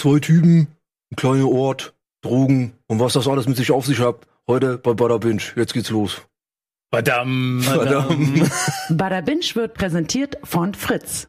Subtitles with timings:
[0.00, 0.68] zwei Typen,
[1.12, 4.26] ein kleiner Ort, Drogen und was das alles mit sich auf sich hat.
[4.48, 5.42] Heute bei Bada Binge.
[5.56, 6.22] Jetzt geht's los.
[6.92, 7.64] Verdammt.
[7.64, 8.50] Verdammt.
[8.90, 11.28] Bada Binge wird präsentiert von Fritz.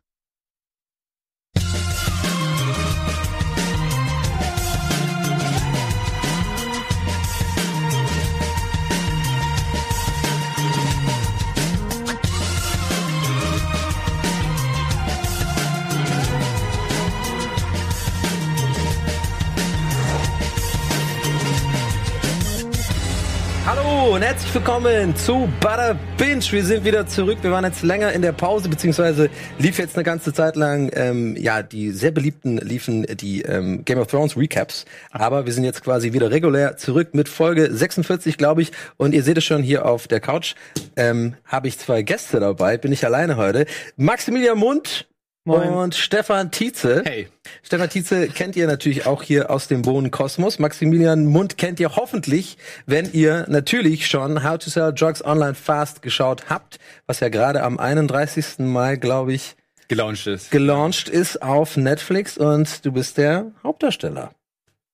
[24.02, 26.42] Hallo und herzlich willkommen zu Butter Binge.
[26.50, 27.38] Wir sind wieder zurück.
[27.44, 31.36] Wir waren jetzt länger in der Pause, beziehungsweise lief jetzt eine ganze Zeit lang, ähm,
[31.38, 34.86] ja, die sehr beliebten liefen die ähm, Game of Thrones Recaps.
[35.12, 38.72] Aber wir sind jetzt quasi wieder regulär zurück mit Folge 46, glaube ich.
[38.98, 40.56] Und ihr seht es schon hier auf der Couch.
[40.96, 43.68] Ähm, Habe ich zwei Gäste dabei, bin ich alleine heute.
[43.98, 45.06] Maximilian Mund
[45.44, 45.70] Moin.
[45.70, 47.02] und Stefan Tietze.
[47.04, 47.28] Hey.
[47.64, 50.60] Stefan Tietze kennt ihr natürlich auch hier aus dem Bohnenkosmos.
[50.60, 56.04] Maximilian Mund kennt ihr hoffentlich, wenn ihr natürlich schon How to Sell Drugs Online Fast
[56.04, 58.60] geschaut habt, was ja gerade am 31.
[58.60, 59.56] Mai, glaube ich,
[59.88, 60.52] Gelauncht ist.
[60.52, 64.32] gelauncht ist auf Netflix und du bist der Hauptdarsteller.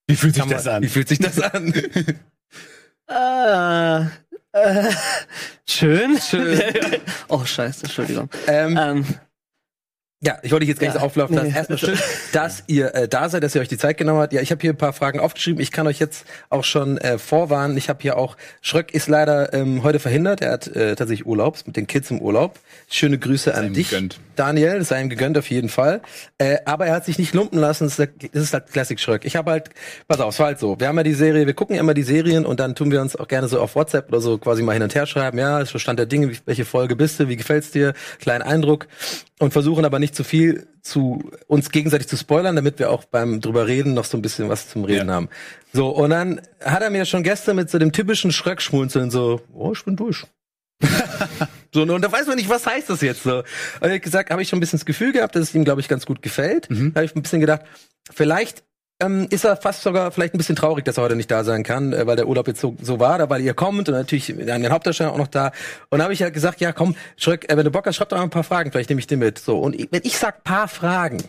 [0.08, 0.82] Wie fühlt sich Kann man- das an?
[0.84, 1.74] Wie fühlt sich das an?
[3.10, 4.02] Äh,
[4.52, 4.92] äh,
[5.70, 6.20] schön.
[6.20, 6.60] Schön.
[7.30, 8.30] oh, scheiße, Entschuldigung.
[8.48, 9.06] ähm, Ähm,
[10.20, 11.50] Ja, ich wollte dich jetzt gar nicht Ja, so auflaufen lassen.
[11.50, 11.56] nee.
[11.56, 11.98] Erstmal schön,
[12.34, 14.34] dass ihr äh, da seid, dass ihr euch die Zeit genommen habt.
[14.34, 15.62] Ja, ich habe hier ein paar Fragen aufgeschrieben.
[15.62, 17.78] Ich kann euch jetzt auch schon äh, vorwarnen.
[17.78, 20.42] Ich habe hier auch, Schröck ist leider ähm, heute verhindert.
[20.42, 22.58] Er hat äh, tatsächlich Urlaub, ist mit den Kids im Urlaub.
[22.90, 24.20] Schöne Grüße an ihm dich, gegönnt.
[24.36, 24.80] Daniel.
[24.80, 26.02] Das sei ihm gegönnt auf jeden Fall.
[26.40, 27.84] Äh, aber er hat sich nicht lumpen lassen.
[27.86, 29.24] Das ist, halt Classic Schröck.
[29.24, 29.70] Ich habe halt,
[30.08, 30.80] pass auf, es war halt so.
[30.80, 33.02] Wir haben ja die Serie, wir gucken ja immer die Serien und dann tun wir
[33.02, 35.38] uns auch gerne so auf WhatsApp oder so quasi mal hin und her schreiben.
[35.38, 38.88] Ja, ist so Stand der Dinge, welche Folge bist du, wie gefällt's dir, kleinen Eindruck
[39.40, 43.40] und versuchen aber nicht zu viel zu uns gegenseitig zu spoilern, damit wir auch beim
[43.42, 45.14] drüber reden noch so ein bisschen was zum Reden Ja.
[45.16, 45.30] haben.
[45.74, 49.72] So, und dann hat er mir schon gestern mit so dem typischen Schröckschmunzeln so, oh,
[49.74, 50.26] ich bin durch.
[51.74, 53.44] so, und da weiß man nicht, was heißt das jetzt so.
[53.82, 55.82] Und ich gesagt, habe ich schon ein bisschen das Gefühl gehabt, dass es ihm, glaube
[55.82, 56.70] ich, ganz gut gefällt.
[56.70, 56.94] Mhm.
[56.94, 57.62] Da habe ich ein bisschen gedacht,
[58.12, 58.64] vielleicht
[59.00, 61.64] ähm, ist er fast sogar vielleicht ein bisschen traurig, dass er heute nicht da sein
[61.64, 64.32] kann, äh, weil der Urlaub jetzt so, so war, da weil ihr kommt und natürlich
[64.32, 65.52] an den Hauptdarsteller auch noch da.
[65.90, 68.18] Und habe ich halt gesagt, ja komm, Schröck, äh, wenn du Bock hast, schreib doch
[68.18, 69.38] mal ein paar Fragen, vielleicht nehme ich dir mit.
[69.38, 71.24] So, und ich, wenn ich sag paar Fragen,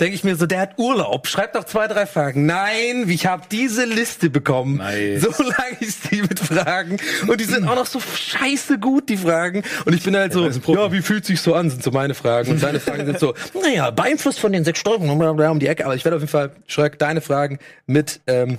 [0.00, 2.46] denke ich mir so, der hat Urlaub, schreib doch zwei, drei Fragen.
[2.46, 4.78] Nein, ich habe diese Liste bekommen.
[4.78, 5.22] Nice.
[5.22, 6.98] So lange ist die mit Fragen.
[7.26, 9.62] Und die sind auch noch so scheiße gut, die Fragen.
[9.84, 12.50] Und ich bin halt so, ja, wie fühlt sich so an, sind so meine Fragen.
[12.50, 15.84] Und seine Fragen sind so, naja, beeinflusst von den sechs Steuerungen um die Ecke.
[15.84, 18.58] Aber ich werde auf jeden Fall, Schröck, deine Fragen mit ähm,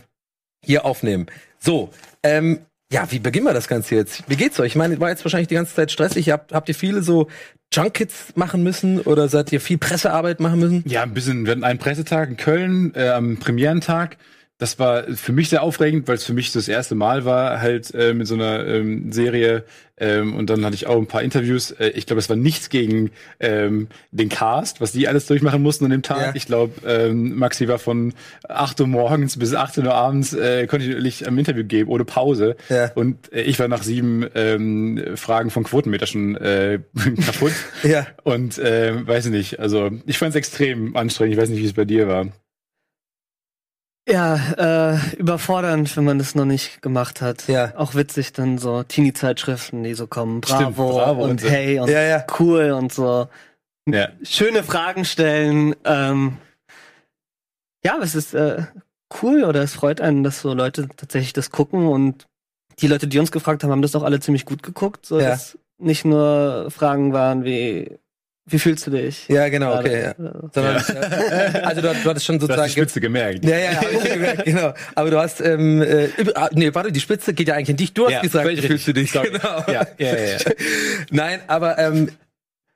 [0.64, 1.28] hier aufnehmen.
[1.60, 1.90] So,
[2.24, 2.60] ähm,
[2.96, 4.24] ja, wie beginnen wir das Ganze jetzt?
[4.30, 4.68] Wie geht's euch?
[4.68, 6.30] Ich meine, war jetzt wahrscheinlich die ganze Zeit stressig.
[6.30, 7.28] Habt, habt ihr viele so
[7.74, 10.82] Junkets machen müssen oder seid ihr viel Pressearbeit machen müssen?
[10.88, 11.46] Ja, ein bisschen.
[11.46, 14.16] Wir hatten einen Pressetag in Köln äh, am Premierentag.
[14.58, 17.94] Das war für mich sehr aufregend, weil es für mich das erste Mal war, halt
[17.94, 19.66] äh, mit so einer ähm, Serie.
[19.98, 21.72] Ähm, und dann hatte ich auch ein paar Interviews.
[21.72, 25.86] Äh, ich glaube, es war nichts gegen ähm, den Cast, was die alles durchmachen mussten
[25.86, 26.22] an dem Tag.
[26.22, 26.32] Ja.
[26.36, 28.14] Ich glaube, ähm, Maxi war von
[28.48, 32.56] 8 Uhr morgens bis 18 Uhr abends äh, kontinuierlich am Interview geben, ohne Pause.
[32.70, 32.92] Ja.
[32.96, 36.80] Und äh, ich war nach sieben ähm, Fragen von Quotenmeter schon äh,
[37.26, 37.54] kaputt.
[37.84, 38.08] Ja.
[38.24, 41.36] Und äh, weiß nicht, also ich fand es extrem anstrengend.
[41.36, 42.28] Ich weiß nicht, wie es bei dir war.
[44.08, 47.48] Ja, äh, überfordernd, wenn man das noch nicht gemacht hat.
[47.48, 47.74] Ja.
[47.76, 50.42] Auch witzig dann so Teenie-Zeitschriften, die so kommen.
[50.42, 51.50] Bravo, Stimmt, Bravo und und so.
[51.50, 52.26] hey und Ja, ja.
[52.40, 53.28] cool und so.
[53.88, 54.10] Ja.
[54.24, 55.76] Schöne Fragen stellen.
[55.86, 56.38] Ähm,
[57.84, 58.64] ja, es ist äh,
[59.22, 62.26] cool oder es freut einen, dass so Leute tatsächlich das gucken und
[62.80, 65.30] die Leute, die uns gefragt haben, haben das auch alle ziemlich gut geguckt, so Ja.
[65.30, 67.98] dass nicht nur Fragen waren wie
[68.48, 69.28] wie fühlst du dich?
[69.28, 70.14] Ja, genau, okay, ja.
[70.14, 70.50] Gerade?
[70.54, 73.44] Sondern, äh, also du, du hattest schon Du hast sozusagen die Spitze gemerkt.
[73.44, 74.74] Ja, ja, ja, hab ich gemerkt, genau.
[74.94, 77.94] Aber du hast, ähm, äh, ah, nee, warte, die Spitze geht ja eigentlich an dich.
[77.94, 79.12] Du hast Ja, gesagt, wie fühlst du dich?
[79.12, 79.32] Sorry.
[79.32, 79.64] Genau.
[79.68, 80.38] Ja, ja, ja, ja.
[81.10, 82.10] Nein, aber ähm,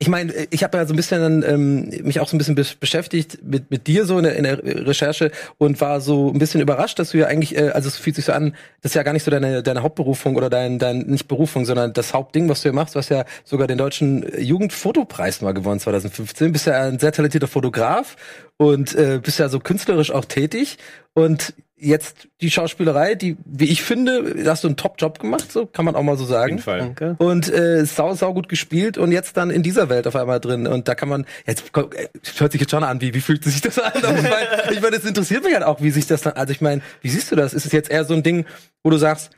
[0.02, 2.78] ich meine, ich habe ja so ein bisschen ähm, mich auch so ein bisschen besch-
[2.80, 6.62] beschäftigt mit mit dir so in der, in der Recherche und war so ein bisschen
[6.62, 9.02] überrascht, dass du ja eigentlich, äh, also es fühlt sich so an, das ist ja
[9.02, 12.60] gar nicht so deine deine Hauptberufung oder dein dein nicht Berufung, sondern das Hauptding, was
[12.62, 12.94] du hier machst.
[12.94, 16.50] Du hast ja sogar den deutschen Jugendfotopreis mal gewonnen 2015.
[16.50, 18.16] Bist ja ein sehr talentierter Fotograf
[18.56, 20.78] und äh, bist ja so künstlerisch auch tätig
[21.12, 25.84] und jetzt die Schauspielerei, die, wie ich finde, hast du einen Top-Job gemacht, so kann
[25.84, 26.50] man auch mal so Auf sagen.
[26.50, 26.78] jeden Fall.
[26.78, 27.16] Danke.
[27.18, 30.66] Und äh, sau, sau gut gespielt und jetzt dann in dieser Welt auf einmal drin.
[30.66, 33.42] Und da kann man, jetzt komm, äh, hört sich jetzt schon an, wie, wie fühlt
[33.44, 33.92] sich das an?
[34.02, 36.52] Aber ich meine, ich mein, das interessiert mich halt auch, wie sich das dann, also
[36.52, 37.54] ich meine, wie siehst du das?
[37.54, 38.44] Ist es jetzt eher so ein Ding,
[38.82, 39.30] wo du sagst,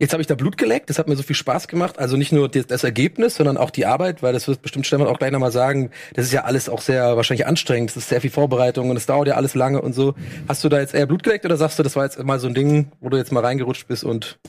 [0.00, 2.00] Jetzt habe ich da Blut geleckt, das hat mir so viel Spaß gemacht.
[2.00, 5.18] Also nicht nur das, Ergebnis, sondern auch die Arbeit, weil das wird bestimmt Stefan auch
[5.18, 8.30] gleich nochmal sagen, das ist ja alles auch sehr wahrscheinlich anstrengend, das ist sehr viel
[8.30, 10.14] Vorbereitung und es dauert ja alles lange und so.
[10.48, 12.48] Hast du da jetzt eher Blut geleckt oder sagst du, das war jetzt mal so
[12.48, 14.40] ein Ding, wo du jetzt mal reingerutscht bist und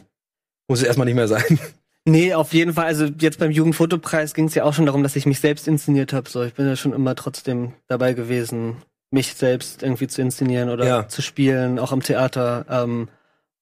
[0.68, 1.44] muss es erstmal nicht mehr sein?
[2.07, 2.86] Nee, auf jeden Fall.
[2.86, 6.13] Also jetzt beim Jugendfotopreis ging es ja auch schon darum, dass ich mich selbst inszeniert
[6.13, 6.30] habe.
[6.30, 8.75] So, ich bin ja schon immer trotzdem dabei gewesen,
[9.09, 11.07] mich selbst irgendwie zu inszenieren oder Ja.
[11.07, 12.68] zu spielen, auch am Theater.
[12.69, 13.07] Ähm,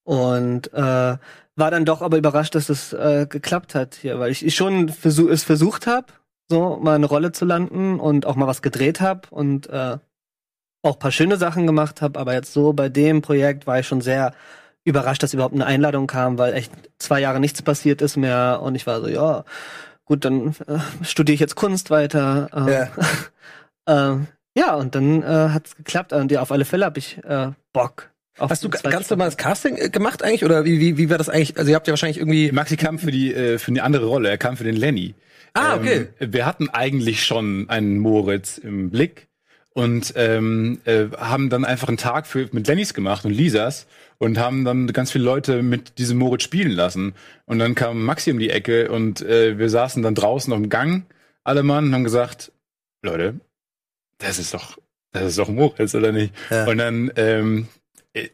[0.03, 1.15] und äh,
[1.56, 4.90] war dann doch aber überrascht, dass es äh, geklappt hat hier, weil ich, ich schon
[4.90, 6.08] versuch, es versucht habe,
[6.50, 9.98] so mal eine Rolle zu landen und auch mal was gedreht habe und äh,
[10.82, 14.02] auch paar schöne Sachen gemacht habe, aber jetzt so bei dem Projekt war ich schon
[14.02, 14.34] sehr
[14.84, 18.76] überrascht, dass überhaupt eine Einladung kam, weil echt zwei Jahre nichts passiert ist mehr und
[18.76, 19.46] ich war so, ja,
[20.06, 22.50] gut, dann äh, studiere ich jetzt Kunst weiter.
[22.54, 22.88] Ähm, Ja.
[24.12, 27.24] ähm, ja, und dann äh, hat es geklappt und ja, auf alle Fälle habe ich
[27.24, 28.12] äh, Bock.
[28.38, 31.30] Auf Hast du ganz normales Casting äh, gemacht eigentlich oder wie, wie, wie war das
[31.30, 31.57] eigentlich?
[31.57, 34.30] Also ihr habt ja wahrscheinlich irgendwie Maxi kam für die äh, für eine andere Rolle.
[34.30, 35.13] Er kam für den Lenny.
[35.53, 36.07] Ah, okay.
[36.19, 39.27] Ähm, wir hatten eigentlich schon einen Moritz im Blick
[39.74, 43.88] und ähm, äh, haben dann einfach einen Tag für, mit Lennys gemacht und Lisas
[44.18, 47.13] und haben dann ganz viele Leute mit diesem Moritz spielen lassen.
[47.45, 50.69] Und dann kam Maxi um die Ecke und äh, wir saßen dann draußen auf dem
[50.69, 51.06] Gang,
[51.44, 52.51] alle Mann, und haben gesagt,
[53.03, 53.39] Leute,
[54.19, 54.77] das ist doch,
[55.12, 56.33] das ist doch Moritz, oder nicht?
[56.50, 56.65] Ja.
[56.65, 57.82] Und dann ähm, äh,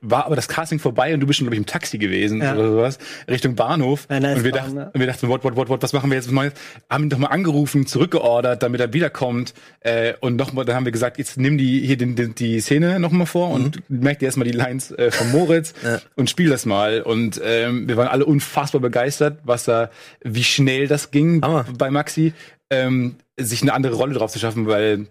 [0.02, 2.54] war aber das Casting vorbei und du bist schon, glaube ich, im Taxi gewesen Ja.
[2.54, 3.00] oder sowas,
[3.30, 4.08] Richtung Bahnhof.
[4.10, 6.16] Ja, nice und, wir dachten, und wir dachten, what, what, what, what, was machen wir
[6.18, 6.26] jetzt?
[6.28, 6.62] Was machen wir jetzt?
[6.90, 9.54] Haben ihn doch mal angerufen, zurückgeordert, damit er wiederkommt.
[9.80, 13.00] Äh, und nochmal, dann haben wir gesagt, jetzt nimm die hier den, den, die Szene
[13.00, 15.88] nochmal vor und merk dir erstmal die Lines äh, von Moritz Mhm.
[15.90, 16.00] Ja.
[16.16, 17.02] und spiel das mal.
[17.02, 19.90] Und ähm, wir waren alle unfassbar begeistert, was da,
[20.24, 21.66] wie schnell das ging Hammer.
[21.78, 22.34] bei Maxi,
[22.70, 25.08] ähm, sich eine andere Rolle drauf zu schaffen, weil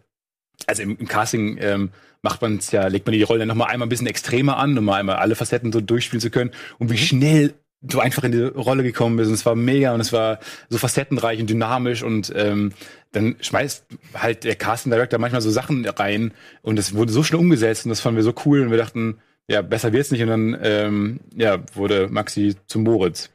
[0.67, 1.91] also im, im Casting ähm,
[2.23, 4.77] macht man es ja, legt man die Rolle noch mal einmal ein bisschen extremer an,
[4.77, 6.51] um mal einmal alle Facetten so durchspielen zu können.
[6.79, 9.29] Und wie schnell du einfach in die Rolle gekommen bist.
[9.29, 12.73] Und es war mega und es war so facettenreich und dynamisch und ähm,
[13.13, 16.33] dann schmeißt halt der Casting Director manchmal so Sachen rein
[16.63, 19.19] und es wurde so schnell umgesetzt und das fanden wir so cool und wir dachten,
[19.51, 23.31] ja, besser wird's nicht und dann ähm, ja, wurde Maxi zum Moritz.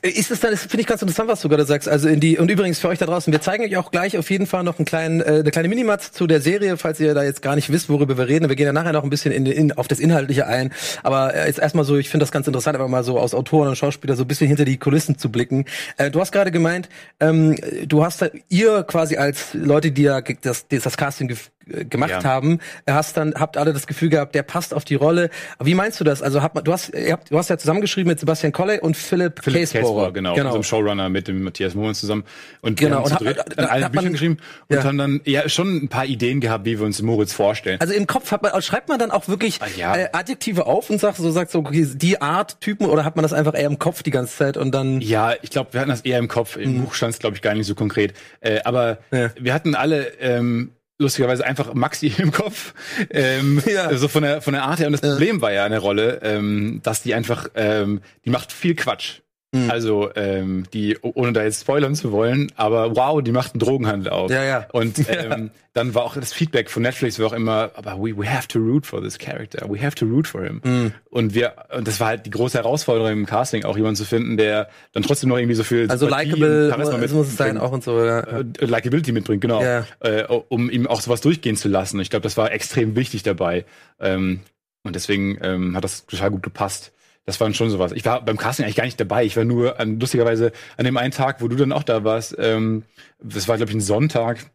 [0.00, 1.88] Ist es dann, finde ich ganz interessant, was du gerade sagst.
[1.88, 4.30] Also in die, und übrigens für euch da draußen, wir zeigen euch auch gleich auf
[4.30, 7.24] jeden Fall noch einen kleinen, äh, eine kleine Minimatz zu der Serie, falls ihr da
[7.24, 8.48] jetzt gar nicht wisst, worüber wir reden.
[8.48, 10.70] Wir gehen ja nachher noch ein bisschen in, in, auf das Inhaltliche ein.
[11.02, 13.68] Aber äh, jetzt erstmal so, ich finde das ganz interessant, aber mal so aus Autoren
[13.68, 15.64] und Schauspieler so ein bisschen hinter die Kulissen zu blicken.
[15.96, 16.88] Äh, du hast gerade gemeint,
[17.18, 17.56] ähm,
[17.86, 21.26] du hast da, ihr quasi als Leute, die ja das, das, Casting
[21.66, 22.24] gemacht Ja.
[22.24, 22.58] haben,
[22.88, 25.30] hast dann, habt alle das Gefühl gehabt, der passt auf die Rolle.
[25.62, 26.22] Wie meinst du das?
[26.22, 28.96] Also hat man, du hast, ihr habt, du hast ja zusammengeschrieben mit Sebastian Kolle und
[28.96, 29.70] Philipp, Philipp.
[29.70, 30.46] Käsbohrer, genau, genau.
[30.48, 32.24] unserem Showrunner mit dem Matthias Mohn zusammen.
[32.60, 34.36] Und Genau, wir haben und hat- dritt da- an da allen hat Büchern geschrieben
[34.68, 34.84] und Ja.
[34.84, 37.80] haben dann ja schon ein paar Ideen gehabt, wie wir uns Moritz vorstellen.
[37.80, 39.96] Also im Kopf hat man, schreibt man dann auch wirklich Ah, ja.
[39.96, 43.22] äh, Adjektive auf und sagt so, sagt so, okay, die Art Typen oder hat man
[43.22, 45.00] das einfach eher im Kopf die ganze Zeit und dann.
[45.00, 46.56] Ja, ich glaube, wir hatten das eher im Kopf.
[46.56, 48.14] Im Buch stand es, glaube ich, gar nicht so konkret.
[48.40, 49.30] Äh, aber Mhm.
[49.38, 52.74] Wir hatten alle ähm, lustigerweise einfach Maxi im Kopf.
[53.10, 53.96] Ähm, Ja.
[53.96, 54.86] So von der von der Art her.
[54.86, 58.74] Und das Problem war ja eine Rolle, ähm, dass die einfach, ähm, die macht viel
[58.74, 59.20] Quatsch.
[59.52, 59.68] Mhm.
[59.68, 64.12] Also ähm, die, ohne da jetzt spoilern zu wollen, aber wow, die macht einen Drogenhandel
[64.12, 64.30] auf.
[64.30, 64.66] Ja, ja.
[64.70, 68.30] Und ähm, dann war auch das Feedback von Netflix war auch immer, aber we, we
[68.30, 70.60] have to root for this character, we have to root for him.
[70.62, 70.92] Mhm.
[71.10, 74.36] Und wir, und das war halt die große Herausforderung im Casting, auch jemanden zu finden,
[74.36, 77.82] der dann trotzdem noch irgendwie so viel Also likable muss, muss es sein auch und
[77.82, 78.04] so.
[78.04, 78.20] Ja.
[78.20, 79.62] Äh, Likability mitbringt, genau.
[79.62, 79.84] Ja.
[79.98, 81.98] Äh, um ihm auch sowas durchgehen zu lassen.
[81.98, 83.64] Ich glaube, das war extrem wichtig dabei.
[83.98, 84.40] Ähm,
[84.84, 86.92] und deswegen ähm, hat das total gut gepasst.
[87.26, 87.92] Das war schon sowas.
[87.92, 89.24] Ich war beim Casting eigentlich gar nicht dabei.
[89.24, 92.34] Ich war nur an, lustigerweise an dem einen Tag, wo du dann auch da warst.
[92.38, 92.84] Ähm,
[93.22, 94.50] das war, glaube ich, ein Sonntag.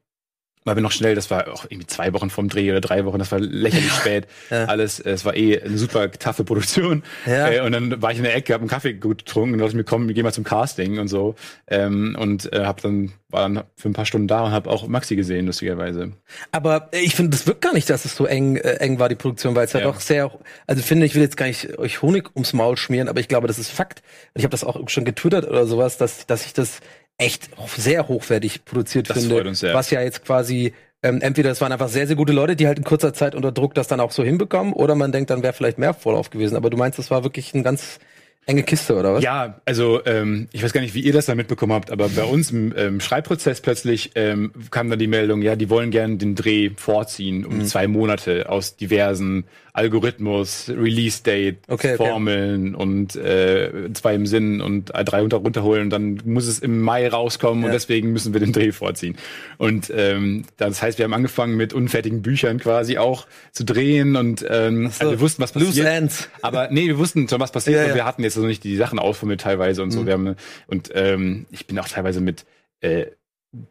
[0.65, 3.19] Weil wir noch schnell, das war auch irgendwie zwei Wochen vom Dreh oder drei Wochen,
[3.19, 4.27] das war lächerlich spät.
[4.49, 4.65] Ja.
[4.65, 7.03] Alles, äh, es war eh eine super taffe Produktion.
[7.25, 7.49] Ja.
[7.49, 9.69] Äh, und dann war ich in der Ecke, hab einen Kaffee gut getrunken und dachte
[9.69, 11.35] ich mir, komm, wir gehen mal zum Casting und so.
[11.67, 14.87] Ähm, und äh, hab dann, war dann für ein paar Stunden da und hab auch
[14.87, 16.13] Maxi gesehen, lustigerweise.
[16.51, 19.07] Aber äh, ich finde, das wirkt gar nicht, dass es so eng, äh, eng war,
[19.07, 19.81] die Produktion, weil es ja.
[19.81, 19.85] Ja.
[19.85, 20.31] doch sehr,
[20.65, 23.47] also finde, ich will jetzt gar nicht euch Honig ums Maul schmieren, aber ich glaube,
[23.47, 24.01] das ist Fakt.
[24.33, 26.79] Und ich habe das auch schon getwittert oder sowas, dass, dass ich das
[27.17, 29.53] echt sehr hochwertig produziert Das finde.
[29.73, 32.77] Was ja jetzt quasi, ähm, entweder es waren einfach sehr, sehr gute Leute, die halt
[32.77, 35.53] in kurzer Zeit unter Druck das dann auch so hinbekommen, oder man denkt, dann wäre
[35.53, 36.55] vielleicht mehr Vorlauf gewesen.
[36.55, 37.99] Aber du meinst, das war wirklich eine ganz
[38.45, 39.23] enge Kiste, oder was?
[39.23, 42.23] Ja, also ähm, ich weiß gar nicht, wie ihr das da mitbekommen habt, aber bei
[42.23, 46.35] uns im ähm, Schreibprozess plötzlich ähm, kam dann die Meldung, ja, die wollen gerne den
[46.35, 51.97] Dreh vorziehen um zwei Monate aus diversen Algorithmus, Release Date, Okay, okay.
[51.97, 55.83] Formeln und äh, zwei im Sinn und drei unter runterholen.
[55.83, 57.67] Und dann muss es im Mai rauskommen Ja.
[57.67, 59.17] und deswegen müssen wir den Dreh vorziehen.
[59.57, 64.45] Und ähm, das heißt, wir haben angefangen mit unfertigen Büchern quasi auch zu drehen und
[64.49, 65.01] ähm, so.
[65.01, 65.75] also wir wussten, was passiert.
[65.75, 66.29] Loose Ends.
[66.41, 67.95] Aber nee, wir wussten schon, was passiert Ja, und ja.
[67.95, 70.01] wir hatten jetzt noch nicht die Sachen ausformuliert teilweise und so.
[70.01, 70.05] Mhm.
[70.05, 70.35] Wir haben,
[70.67, 72.45] und ähm, ich bin auch teilweise mit
[72.79, 73.07] äh,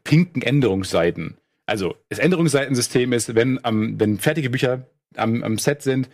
[0.04, 1.38] pinken Änderungsseiten.
[1.66, 6.08] Also das Änderungsseitensystem ist, wenn am, wenn fertige Bücher am, am Set sind,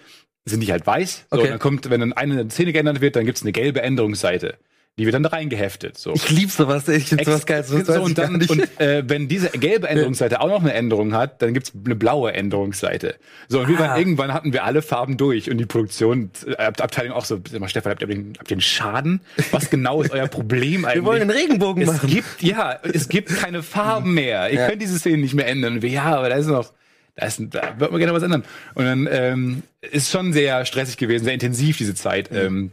[0.45, 1.26] sind die halt weiß.
[1.30, 1.45] So, Okay.
[1.45, 4.57] und dann kommt, wenn dann eine Szene geändert wird, dann gibt's eine gelbe Änderungsseite.
[4.99, 5.97] Die wird dann da reingeheftet.
[5.97, 6.12] So.
[6.14, 7.62] Ich lieb sowas, ich finde sowas geil.
[7.64, 11.54] So, und dann, und äh, wenn diese gelbe Änderungsseite auch noch eine Änderung hat, dann
[11.54, 13.14] gibt's eine blaue Änderungsseite.
[13.49, 13.80] So, und wir Ah.
[13.90, 17.40] waren, irgendwann hatten wir alle Farben durch und die Produktion, äh, Ab- Abteilung auch so,
[17.50, 19.21] sag mal, Stefan, habt ihr, den, habt ihr einen Schaden?
[19.52, 20.97] Was genau ist euer Problem eigentlich?
[21.02, 22.11] wir wollen einen Regenbogen es machen.
[22.11, 24.50] gibt, ja, es gibt keine Farben mehr.
[24.50, 24.69] Ihr Ja.
[24.69, 25.75] könnt diese Szene nicht mehr ändern.
[25.75, 26.73] Und wir, ja, aber da ist noch,
[27.21, 28.45] da, ist, da wird man gerne was ändern.
[28.75, 32.31] Und dann ähm, ist schon sehr stressig gewesen, sehr intensiv diese Zeit.
[32.31, 32.37] Mhm.
[32.39, 32.71] Ähm,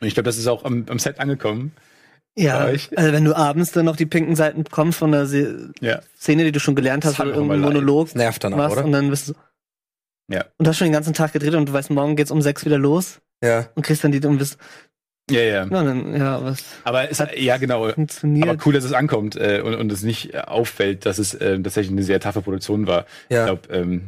[0.00, 1.72] und ich glaube, das ist auch am, am Set angekommen.
[2.38, 6.00] Ja, also wenn du abends dann noch die pinken Seiten bekommst von der Se Ja.
[6.18, 7.82] Szene, die du schon gelernt hast, Das oder auch immer irgendein leid.
[7.84, 8.84] Monolog Das nervt dann auch, oder?
[8.84, 9.34] und dann bist du
[10.30, 10.44] Ja.
[10.58, 12.66] und du hast schon den ganzen Tag gedreht und du weißt, morgen geht's um sechs
[12.66, 13.68] wieder los Ja.
[13.74, 14.58] und kriegst dann die und bist,
[15.30, 15.64] Ja, ja.
[15.64, 17.88] ja, dann, ja, was Aber es hat, ja, genau.
[17.90, 18.48] funktioniert.
[18.48, 21.60] Aber cool, dass es ankommt äh, und, und es nicht äh, auffällt, dass es äh,
[21.60, 23.06] tatsächlich eine sehr taffe Produktion war.
[23.28, 23.40] Ja.
[23.40, 24.02] Ich glaube, ähm,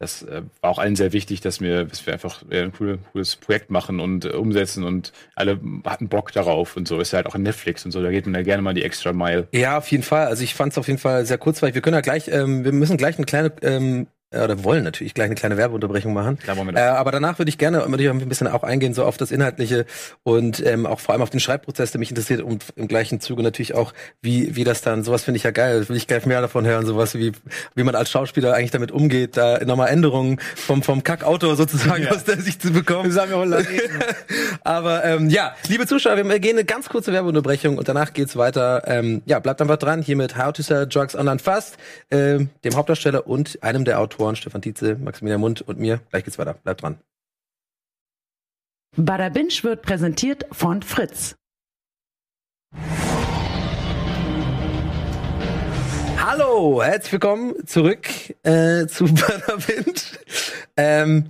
[0.00, 2.98] das äh, war auch allen sehr wichtig, dass wir, dass wir einfach äh, ein coole,
[3.12, 7.00] cooles Projekt machen und äh, umsetzen und alle hatten Bock darauf und so.
[7.00, 8.84] Ist ja halt auch in Netflix und so, da geht man ja gerne mal die
[8.84, 9.48] extra Mile.
[9.52, 10.26] Ja, auf jeden Fall.
[10.26, 11.74] Also ich fand es auf jeden Fall sehr kurzweilig.
[11.74, 15.14] Wir können ja gleich, ähm, wir müssen gleich eine kleine, ähm, äh, oder wollen natürlich
[15.14, 16.38] gleich eine kleine Werbeunterbrechung machen.
[16.38, 19.16] Klar Äh, aber danach würde ich gerne natürlich auch ein bisschen auch eingehen, so auf
[19.16, 19.86] das Inhaltliche
[20.22, 23.42] und ähm, auch vor allem auf den Schreibprozess, der mich interessiert und im gleichen Zuge
[23.42, 26.26] natürlich auch, wie, wie das dann, sowas finde ich ja geil, das will ich gleich
[26.26, 27.32] mehr davon hören, sowas wie,
[27.74, 32.10] wie man als Schauspieler eigentlich damit umgeht, da nochmal Änderungen vom, vom Kackautor sozusagen Ja.
[32.10, 33.10] aus der Sicht zu bekommen.
[33.18, 33.66] haben wir lange.
[34.62, 38.82] Aber ähm, ja, liebe Zuschauer, wir gehen eine ganz kurze Werbeunterbrechung und danach geht's weiter.
[38.86, 41.76] Ähm, ja, bleibt einfach dran hier mit How to Sell Drugs Online Fast,
[42.10, 46.00] ähm, dem Hauptdarsteller und einem der Autoren, Stefan Tietze, Maximilian Mund und mir.
[46.10, 46.54] Gleich geht's weiter.
[46.54, 46.98] Bleibt dran.
[48.96, 51.36] Bada Binge wird präsentiert von Fritz.
[56.16, 58.08] Hallo, herzlich willkommen zurück
[58.42, 60.18] äh, zu Butterwind.
[60.76, 61.28] Ähm,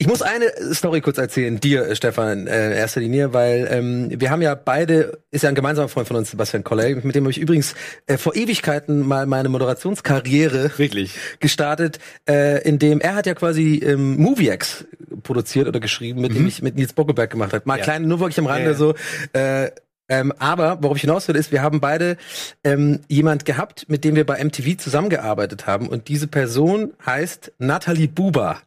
[0.00, 4.30] ich muss eine Story kurz erzählen, dir, Stefan, äh, in erster Linie, weil ähm, wir
[4.30, 7.30] haben ja beide, ist ja ein gemeinsamer Freund von uns, Sebastian Kolley, mit dem habe
[7.30, 7.74] ich übrigens
[8.06, 11.18] äh, vor Ewigkeiten mal meine Moderationskarriere Wirklich.
[11.40, 14.86] gestartet, äh, in dem er hat ja quasi ähm, MovieX
[15.22, 17.64] produziert oder geschrieben, mit dem ich mit Nils Bockelberg gemacht habe.
[17.66, 17.84] Mal Ja.
[17.84, 18.74] klein, nur wirklich am Rande Ja, ja.
[18.74, 18.94] so.
[19.34, 19.70] Äh,
[20.08, 22.16] ähm, aber worauf ich hinaus will, ist, wir haben beide
[22.64, 28.08] ähm, jemand gehabt, mit dem wir bei MTV zusammengearbeitet haben und diese Person heißt Nathalie
[28.08, 28.62] Buber.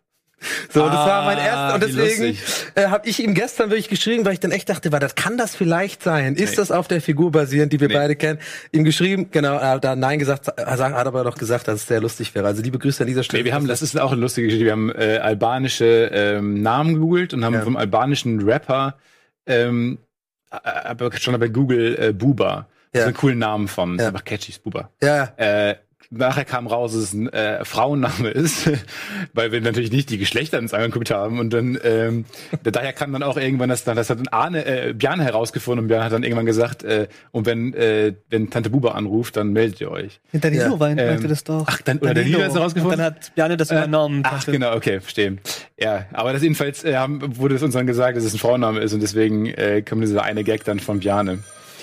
[0.70, 2.38] So, das war mein Ah, erster und deswegen
[2.76, 5.38] äh, habe ich ihm gestern wirklich geschrieben, weil ich dann echt dachte, war das kann
[5.38, 6.36] das vielleicht sein?
[6.36, 6.56] Ist Nee.
[6.58, 7.94] das auf der Figur basierend, die wir Nee.
[7.94, 8.40] beide kennen?
[8.72, 12.02] Ihm geschrieben, genau, er hat da nein gesagt, hat aber doch gesagt, dass es sehr
[12.02, 12.46] lustig wäre.
[12.48, 13.44] Also liebe Grüße an dieser Stelle.
[13.44, 14.66] Nee, wir haben, das ist auch eine lustige Geschichte.
[14.66, 17.62] Wir haben äh, albanische ähm, Namen gegoogelt und haben Ja.
[17.62, 18.96] vom albanischen Rapper
[19.46, 19.98] ähm,
[20.52, 22.68] äh, aber schon bei Google äh, Buba.
[22.92, 23.00] Das Ja.
[23.02, 23.96] ist einen coolen Namen von.
[23.98, 24.04] Ja.
[24.04, 24.90] Ist einfach catchy, ist Buba.
[25.02, 25.76] ja, Äh,
[26.18, 28.70] nachher kam raus, dass es ein äh, Frauenname ist,
[29.34, 31.40] weil wir natürlich nicht die Geschlechter uns angeguckt haben.
[31.40, 32.26] Und dann ähm,
[32.64, 35.84] da- daher kam dann auch irgendwann das dann, das hat dann Arne, äh, Bjarne herausgefunden
[35.86, 39.54] und Bjarne hat dann irgendwann gesagt, äh, und wenn äh, wenn Tante Buba anruft, dann
[39.54, 40.20] meldet ihr euch.
[40.32, 40.70] Hinter Ja.
[40.70, 41.66] Danilo ja, Ähm, meinte das doch.
[41.68, 43.00] ach, dann- oder Danilo hat das herausgefunden?
[43.00, 44.22] Und dann hat Bjarne das übernommen.
[44.26, 45.38] Ach, dachte- genau, okay, verstehe.
[45.80, 48.80] Ja, aber das jedenfalls äh, haben, wurde es uns dann gesagt, dass es ein Frauenname
[48.80, 51.40] ist und deswegen äh, kommt dieser eine Gag dann von Bjarne.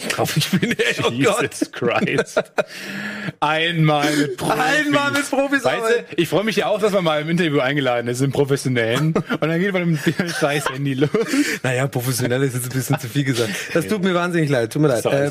[0.06, 1.42] Ich hoffe, ich bin oh Gott.
[1.42, 2.42] Jesus Christ.
[3.40, 4.58] Einmal mit Profis.
[4.58, 7.60] Einmal mit Profis Weißt du, ich freue mich ja auch, dass man mal im Interview
[7.60, 9.14] eingeladen ist, im Professionellen.
[9.14, 11.10] Und dann geht man mit dem scheiß Handy los.
[11.62, 13.50] Naja, professionell ist jetzt ein bisschen zu viel gesagt.
[13.74, 15.04] Das tut mir wahnsinnig leid, tut mir leid.
[15.06, 15.30] Äh,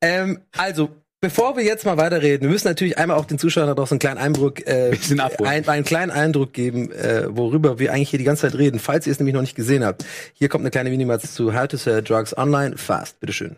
[0.00, 0.90] ähm, also,
[1.20, 4.00] bevor wir jetzt mal weiterreden, wir müssen natürlich einmal auch den Zuschauern da draußen einen
[4.00, 4.96] kleinen Eindruck, äh,
[5.44, 9.06] ein, einen kleinen Eindruck geben, äh, worüber wir eigentlich hier die ganze Zeit reden, falls
[9.06, 10.04] ihr es nämlich noch nicht gesehen habt.
[10.34, 13.20] Hier kommt eine kleine Minimatz zu How to Sell Drugs Online Fast.
[13.20, 13.56] Bitteschön.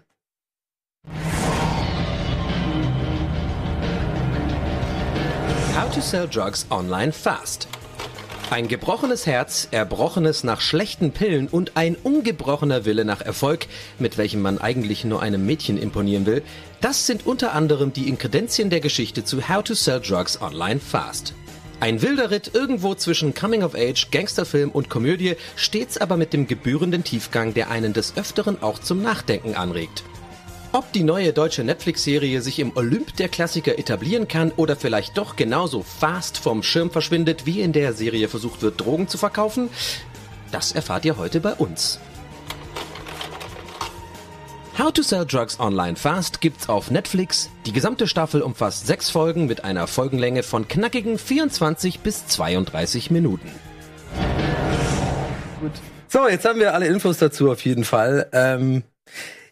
[5.74, 7.66] How to Sell Drugs Online Fast.
[8.50, 13.66] Ein gebrochenes Herz, erbrochenes nach schlechten Pillen und ein ungebrochener Wille nach Erfolg,
[13.98, 16.42] mit welchem man eigentlich nur einem Mädchen imponieren will,
[16.82, 21.32] das sind unter anderem die Inkredenzien der Geschichte zu How to Sell Drugs Online Fast.
[21.80, 26.46] Ein wilder Ritt irgendwo zwischen Coming of Age, Gangsterfilm und Komödie, stets aber mit dem
[26.46, 30.04] gebührenden Tiefgang, der einen des Öfteren auch zum Nachdenken anregt.
[30.74, 35.36] Ob die neue deutsche Netflix-Serie sich im Olymp der Klassiker etablieren kann oder vielleicht doch
[35.36, 39.68] genauso fast vom Schirm verschwindet, wie in der Serie versucht wird, Drogen zu verkaufen,
[40.50, 42.00] das erfahrt ihr heute bei uns.
[44.78, 47.50] How to Sell Drugs Online Fast gibt's auf Netflix.
[47.66, 53.50] Die gesamte Staffel umfasst sechs Folgen mit einer Folgenlänge von knackigen 24 bis 32 Minuten.
[56.08, 58.30] So, jetzt haben wir alle Infos dazu auf jeden Fall.
[58.32, 58.84] Ähm,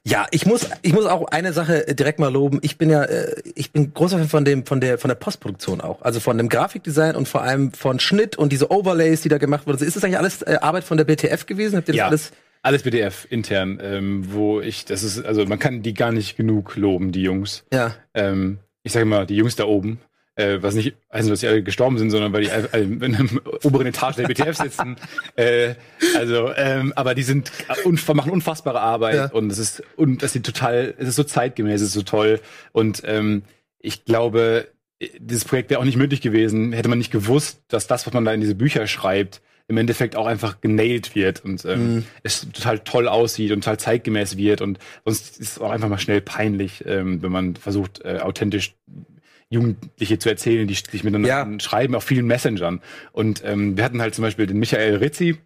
[0.07, 2.59] ja, ich muss, ich muss auch eine Sache direkt mal loben.
[2.63, 5.81] Ich bin ja, äh, ich bin großer Fan von dem, von der, von der Postproduktion
[5.81, 6.01] auch.
[6.03, 9.67] Also von dem Grafikdesign und vor allem von Schnitt und diese Overlays, die da gemacht
[9.67, 9.85] wurden.
[9.85, 11.77] Ist das eigentlich alles äh, Arbeit von der BTF gewesen?
[11.77, 12.07] Habt ihr das Ja.
[12.07, 12.33] alles?
[12.63, 16.77] Alles BDF intern, ähm, wo ich, das ist, also man kann die gar nicht genug
[16.77, 17.65] loben, die Jungs.
[17.73, 17.95] Ja.
[18.13, 19.99] Ähm, ich sage mal, die Jungs da oben,
[20.37, 23.25] äh, was nicht heißt, dass sie alle gestorben sind, sondern weil die alle in einer
[23.65, 24.97] oberen Etage der BTF sitzen.
[25.37, 25.75] äh,
[26.17, 27.51] also, ähm, aber die sind
[27.85, 29.27] unf machen unfassbare Arbeit Ja.
[29.33, 32.41] und es ist und das ist total, es ist so zeitgemäß, es ist so toll
[32.73, 33.43] und ähm,
[33.79, 34.69] ich glaube,
[35.19, 38.25] dieses Projekt wäre auch nicht möglich gewesen, hätte man nicht gewusst, dass das, was man
[38.25, 42.05] da in diese Bücher schreibt, im Endeffekt auch einfach genailt wird und ähm, Mhm.
[42.23, 45.99] es total toll aussieht und total zeitgemäß wird und sonst ist es auch einfach mal
[45.99, 48.75] schnell peinlich, ähm, wenn man versucht, äh, authentisch
[49.51, 51.61] Jugendliche zu erzählen, die sich miteinander Ja.
[51.61, 52.81] schreiben auf vielen Messengern.
[53.13, 55.37] Und ähm, wir hatten halt zum Beispiel den Michael Rizzi,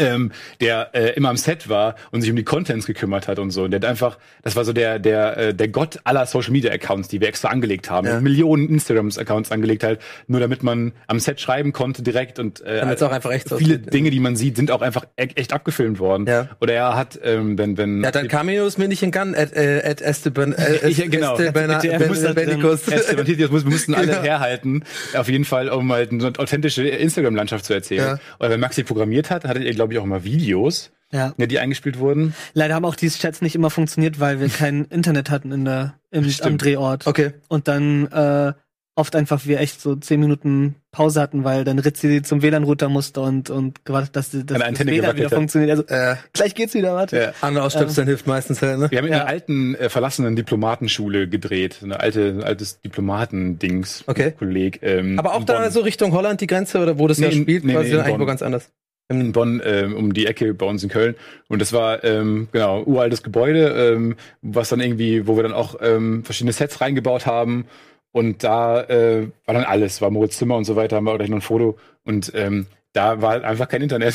[0.00, 3.50] ähm, der äh, immer am Set war und sich um die Contents gekümmert hat und
[3.50, 3.64] so.
[3.64, 6.72] Und der hat einfach, das war so der der äh, der Gott aller Social Media
[6.72, 8.20] Accounts, die wir extra angelegt haben, Ja.
[8.20, 12.82] Millionen Instagrams Accounts angelegt halt, nur damit man am Set schreiben konnte direkt und äh,
[13.00, 13.92] auch einfach echt viele aussieht.
[13.94, 16.26] Dinge, die man sieht, sind auch einfach e echt abgefilmt worden.
[16.26, 16.48] Ja.
[16.60, 19.52] Oder er hat, ähm, wenn wenn Er hat dann Cameos mir nicht in Gun at,
[19.54, 21.36] äh, at Esteban, äh, Ja, genau.
[21.38, 21.70] Esteban.
[21.80, 24.22] Esteban wir mussten alle Genau.
[24.22, 28.18] herhalten, auf jeden Fall, um halt eine authentische Instagram-Landschaft zu erzählen.
[28.18, 28.18] Ja.
[28.38, 31.34] Oder wenn Maxi programmiert hat, hattet ihr, glaube ich, auch mal Videos, Ja.
[31.36, 32.34] ne, die eingespielt wurden.
[32.54, 35.94] Leider haben auch diese Chats nicht immer funktioniert, weil wir kein Internet hatten in der,
[36.10, 36.58] im, am.
[36.58, 37.06] Drehort.
[37.06, 37.32] Okay.
[37.48, 38.52] Und dann äh,
[38.96, 43.20] oft einfach wir echt so zehn Minuten Pause hatten, weil dann Ritzi zum WLAN-Router musste
[43.20, 45.32] und, und gewartet, dass, dass das WLAN wieder hat.
[45.34, 45.70] funktioniert.
[45.70, 47.16] Also Äh, gleich geht's wieder, warte.
[47.16, 47.32] Ja.
[47.40, 48.90] andere Ausstöpseln hilft meistens halt, ne?
[48.90, 49.20] Wir haben in Ja.
[49.20, 51.78] einer alten, äh, verlassenen Diplomatenschule gedreht.
[51.82, 54.04] Eine alte, ein altes Diplomatendings.
[54.06, 54.32] Okay.
[54.38, 54.80] Kolleg.
[54.82, 55.70] Ähm, Aber auch da Bonn.
[55.70, 58.00] so Richtung Holland die Grenze oder wo das Nee, ja spielt, nee, quasi nee, in
[58.00, 58.70] eigentlich wo ganz anders.
[59.10, 61.14] In Bonn ähm, um die Ecke bei uns in Köln
[61.48, 65.76] und das war ähm, genau uraltes Gebäude, ähm, was dann irgendwie, wo wir dann auch
[65.82, 67.66] ähm, verschiedene Sets reingebaut haben
[68.12, 71.16] und da äh, war dann alles, war Moritz Zimmer und so weiter, haben wir auch
[71.18, 74.14] gleich noch ein Foto und ähm, da war halt einfach kein Internet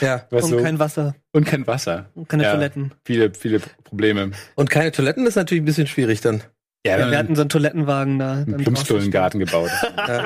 [0.00, 0.26] Ja.
[0.30, 2.52] Und so, kein Wasser und kein Wasser, und keine Ja.
[2.52, 2.92] Toiletten.
[3.04, 4.30] viele viele Probleme.
[4.54, 6.42] Und keine Toiletten ist natürlich ein bisschen schwierig dann.
[6.86, 8.32] Ja, Ja, wir hatten so einen Toilettenwagen da.
[8.34, 9.70] einen dann Plumpsklonen-Garten gebaut.
[9.96, 10.24] Ja.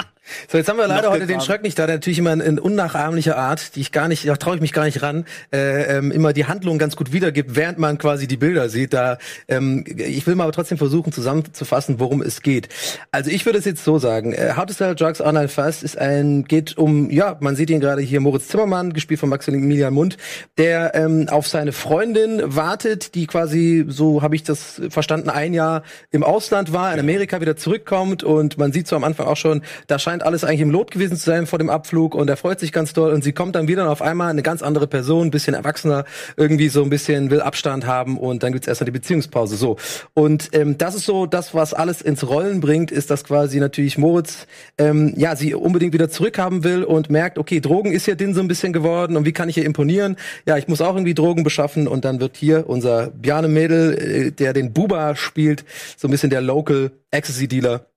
[0.48, 1.40] So, jetzt haben wir leider heute den.
[1.40, 4.36] Schröck nicht da, der natürlich immer in, in unnachahmlicher Art, die ich gar nicht, da
[4.36, 7.78] traue ich mich gar nicht ran, äh, ähm, immer die Handlung ganz gut wiedergibt, während
[7.78, 8.92] man quasi die Bilder sieht.
[8.92, 12.68] Da, ähm, ich will mal aber trotzdem versuchen zusammenzufassen, worum es geht.
[13.10, 15.96] Also ich würde es jetzt so sagen: äh, How to Sell Drugs Online Fast ist
[15.96, 20.18] ein, geht um, ja, man sieht ihn gerade hier, Moritz Zimmermann, gespielt von Maximilian Mund,
[20.58, 25.82] der ähm, auf seine Freundin wartet, die quasi, so habe ich das verstanden, ein Jahr
[26.10, 29.62] im Ausland war, in Amerika wieder zurückkommt und man sieht so am Anfang auch schon,
[29.86, 32.58] da scheint alles eigentlich im Lot gewesen zu sein vor dem Abflug und er freut
[32.58, 35.28] sich ganz doll und sie kommt dann wieder und auf einmal eine ganz andere Person,
[35.28, 36.04] ein bisschen erwachsener,
[36.36, 39.56] irgendwie so ein bisschen will Abstand haben und dann gibt's erstmal die Beziehungspause.
[39.56, 39.76] So.
[40.12, 43.96] Und ähm, das ist so das, was alles ins Rollen bringt, ist, dass quasi natürlich
[43.96, 44.46] Moritz
[44.76, 48.40] ähm, ja sie unbedingt wieder zurückhaben will und merkt, okay, Drogen ist ja den so
[48.40, 50.16] ein bisschen geworden und wie kann ich ihr imponieren?
[50.46, 54.30] Ja, ich muss auch irgendwie Drogen beschaffen und dann wird hier unser Bjarne Mädel, äh,
[54.32, 55.64] der den Buba spielt,
[55.96, 57.89] so ein bisschen der Local Ecstasy Dealer.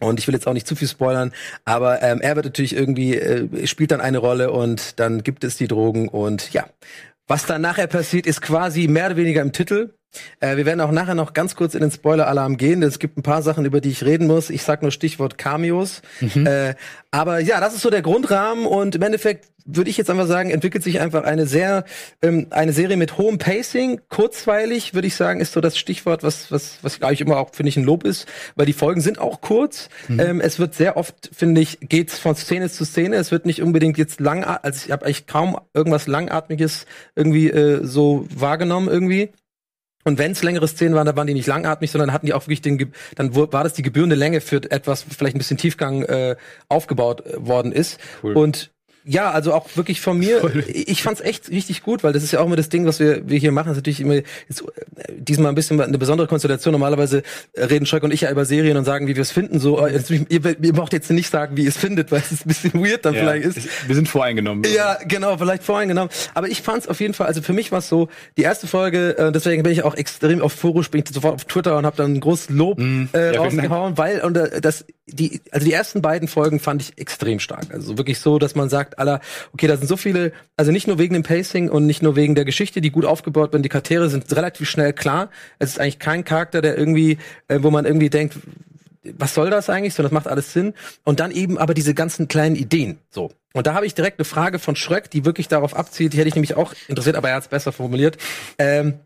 [0.00, 1.32] Und ich will jetzt auch nicht zu viel spoilern,
[1.64, 5.56] aber ähm, er wird natürlich irgendwie, äh, spielt dann eine Rolle und dann gibt es
[5.56, 6.66] die Drogen und ja.
[7.30, 9.90] Was dann nachher passiert, ist quasi mehr oder weniger im Titel.
[10.40, 12.82] Äh, wir werden auch nachher noch ganz kurz in den Spoiler-Alarm gehen.
[12.82, 14.50] Es gibt ein paar Sachen, über die ich reden muss.
[14.50, 16.02] Ich sag nur Stichwort Cameos.
[16.48, 16.74] Äh,
[17.10, 20.50] aber ja, das ist so der Grundrahmen und im Endeffekt würde ich jetzt einfach sagen,
[20.50, 21.84] entwickelt sich einfach eine sehr
[22.22, 26.50] ähm, eine Serie mit hohem Pacing, kurzweilig, würde ich sagen, ist so das Stichwort, was
[26.50, 29.18] was was glaube ich immer auch finde ich ein Lob ist, weil die Folgen sind
[29.18, 29.88] auch kurz.
[30.08, 33.16] Ähm, es wird sehr oft finde ich geht's von Szene zu Szene.
[33.16, 37.84] Es wird nicht unbedingt jetzt lang, also ich habe eigentlich kaum irgendwas langatmiges irgendwie äh,
[37.84, 39.30] so wahrgenommen irgendwie.
[40.04, 42.42] Und wenn es längere Szenen waren, dann waren die nicht langatmig, sondern hatten die auch
[42.42, 46.36] wirklich den, dann war das die gebührende Länge für etwas, vielleicht ein bisschen Tiefgang äh,
[46.68, 47.98] aufgebaut äh, worden ist.
[48.22, 48.34] Cool.
[48.34, 48.70] Und
[49.08, 52.40] ja, also auch wirklich von mir, ich fand's echt richtig gut, weil das ist ja
[52.40, 55.12] auch immer das Ding, was wir, wir hier machen, das ist natürlich immer jetzt, äh,
[55.16, 56.72] diesmal ein bisschen eine besondere Konstellation.
[56.72, 57.22] Normalerweise
[57.54, 59.60] äh, reden Schröck und ich ja über Serien und sagen, wie wir es finden.
[59.60, 62.32] So, äh, jetzt, ihr, ihr braucht jetzt nicht sagen, wie ihr es findet, weil es
[62.32, 63.68] ist ein bisschen weird dann Ja, vielleicht ist.
[63.86, 64.64] Wir sind voreingenommen.
[64.74, 66.10] Ja, genau, vielleicht voreingenommen.
[66.34, 69.32] Aber ich fand's auf jeden Fall, also für mich war es so, die erste Folge,
[69.34, 72.20] deswegen bin ich auch extrem euphorisch, bin ich sofort auf Twitter und habe dann ein
[72.20, 76.60] großes Lob Mm, äh, ja, rausgehauen, weil und das die also die ersten beiden Folgen
[76.60, 77.72] fand ich extrem stark.
[77.72, 79.20] Also wirklich so, dass man sagt, aller
[79.52, 82.34] okay, da sind so viele, also nicht nur wegen dem Pacing und nicht nur wegen
[82.34, 85.30] der Geschichte, die gut aufgebaut werden, die Charaktere sind relativ schnell klar.
[85.58, 87.18] Es ist eigentlich kein Charakter, der irgendwie
[87.48, 88.36] äh, wo man irgendwie denkt,
[89.16, 89.94] was soll das eigentlich?
[89.94, 90.74] So, das macht alles Sinn.
[91.04, 92.98] Und dann eben aber diese ganzen kleinen Ideen.
[93.10, 93.32] So.
[93.54, 96.28] Und da habe ich direkt eine Frage von Schröck, die wirklich darauf abzielt, die hätte
[96.28, 98.18] ich nämlich auch interessiert, aber er hat es besser formuliert.
[98.58, 99.00] Ähm,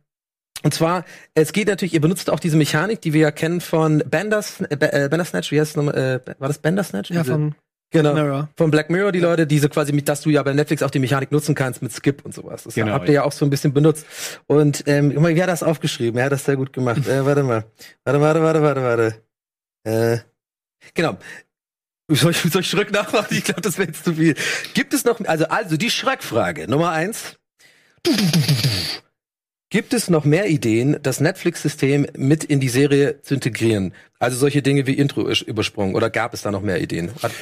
[0.63, 4.03] und zwar, es geht natürlich, ihr benutzt auch diese Mechanik, die wir ja kennen von
[4.09, 7.11] Banders, äh, äh, Bandersnatch, wie heißt es nochmal, äh, war das Bandersnatch?
[7.11, 7.55] Ja, Diese- von
[7.91, 8.15] genau.
[8.15, 8.49] Mirror.
[8.57, 10.99] Von Black Mirror, die Leute, diese quasi mit, dass du ja bei Netflix auch die
[10.99, 12.63] Mechanik nutzen kannst mit Skip und sowas.
[12.65, 14.07] Das Genau, habt ihr ja auch so ein bisschen benutzt.
[14.47, 16.19] Und ähm, guck mal, wie hat er das aufgeschrieben?
[16.19, 17.07] Er hat das sehr gut gemacht.
[17.07, 17.65] äh, warte mal.
[18.05, 19.23] Warte, warte, warte, warte, warte.
[19.85, 20.19] Äh,
[20.95, 21.19] genau.
[22.09, 23.29] Soll ich, soll ich Schröck nachmachen?
[23.31, 24.35] Ich glaube, das wäre jetzt zu viel.
[24.75, 27.37] Gibt es noch, also, also die Schröck-Frage, Nummer eins.
[29.73, 33.95] Gibt es noch mehr Ideen, das Netflix-System mit in die Serie zu integrieren?
[34.19, 35.95] Also solche Dinge wie Intro übersprungen.
[35.95, 37.11] Oder gab es da noch mehr Ideen?
[37.23, 37.33] Hat,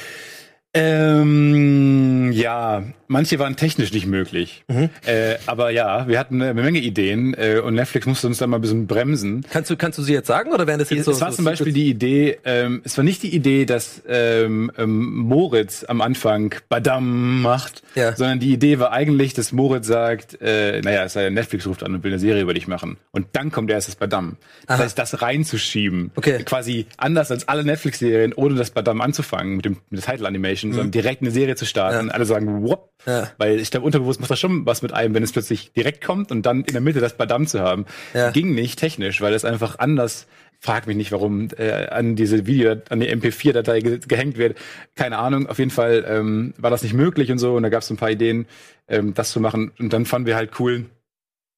[0.72, 4.62] Ähm, ja, manche waren technisch nicht möglich.
[4.68, 4.88] Mhm.
[5.04, 8.58] Äh, aber ja, wir hatten eine Menge Ideen äh, und Netflix musste uns da mal
[8.58, 9.44] ein bisschen bremsen.
[9.50, 11.20] kannst du, kannst du sie jetzt sagen oder wären das jetzt Es so?
[11.20, 15.16] war so zum Beispiel die Idee, ähm, es war nicht die Idee, dass ähm, ähm,
[15.16, 18.14] Moritz am Anfang Badam macht, Ja.
[18.14, 21.82] sondern die Idee war eigentlich, dass Moritz sagt, äh, naja, es sei denn, Netflix ruft
[21.82, 22.96] an und will eine Serie über dich machen.
[23.10, 24.36] Und dann kommt erst das Badam.
[24.66, 24.84] Das Aha.
[24.84, 26.12] heißt, das reinzuschieben.
[26.14, 26.42] Okay.
[26.44, 30.26] Quasi anders als alle Netflix-Serien, ohne das Badam anzufangen, mit dem mit der Title
[30.60, 32.04] Animation, sondern direkt eine Serie zu starten.
[32.04, 32.08] Mhm.
[32.08, 32.14] Ja.
[32.14, 32.90] Alle sagen, whoop.
[33.06, 33.30] Ja.
[33.38, 36.30] Weil ich glaube, unterbewusst macht das schon was mit einem, wenn es plötzlich direkt kommt
[36.30, 37.86] und dann in der Mitte das Badam zu haben.
[38.14, 38.30] Ja.
[38.30, 40.26] Ging nicht technisch, weil es einfach anders,
[40.60, 44.58] frag mich nicht, warum äh, an diese Video, an die MP4-Datei ge gehängt wird.
[44.94, 45.46] Keine Ahnung.
[45.46, 47.54] Auf jeden Fall ähm, war das nicht möglich und so.
[47.54, 48.46] Und da gab es ein paar Ideen,
[48.88, 49.72] ähm, das zu machen.
[49.78, 50.86] Und dann fanden wir halt cool,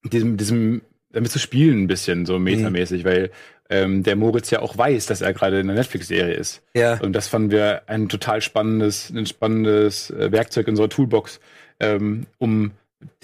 [0.05, 3.31] diesem, diesem, damit zu spielen ein bisschen so metamäßig, weil
[3.73, 6.63] ähm, der Moritz ja auch weiß, dass er gerade in einer Netflix-Serie ist.
[6.75, 7.01] Ja.
[7.01, 11.41] Und das fanden wir ein total spannendes, ein spannendes äh, Werkzeug in unserer Toolbox,
[11.81, 12.73] ähm, um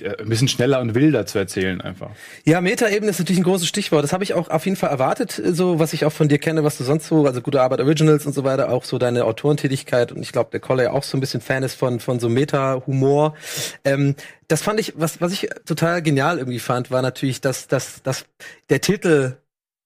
[0.01, 2.11] äh, ein bisschen schneller und wilder zu erzählen einfach.
[2.47, 4.03] Ja, Metaebene ist natürlich ein großes Stichwort.
[4.03, 6.65] Das habe ich auch auf jeden Fall erwartet, so was ich auch von dir kenne,
[6.65, 10.13] was du sonst so, also gute Arbeit Originals und so weiter, auch so deine Autorentätigkeit
[10.13, 12.31] und ich glaube, der Koller ja auch so ein bisschen Fan ist von von so
[12.31, 13.35] Meta-Humor.
[13.85, 14.15] Ähm,
[14.49, 18.25] das fand ich, was was ich total genial irgendwie fand, war natürlich, dass dass dass
[18.71, 19.37] der Titel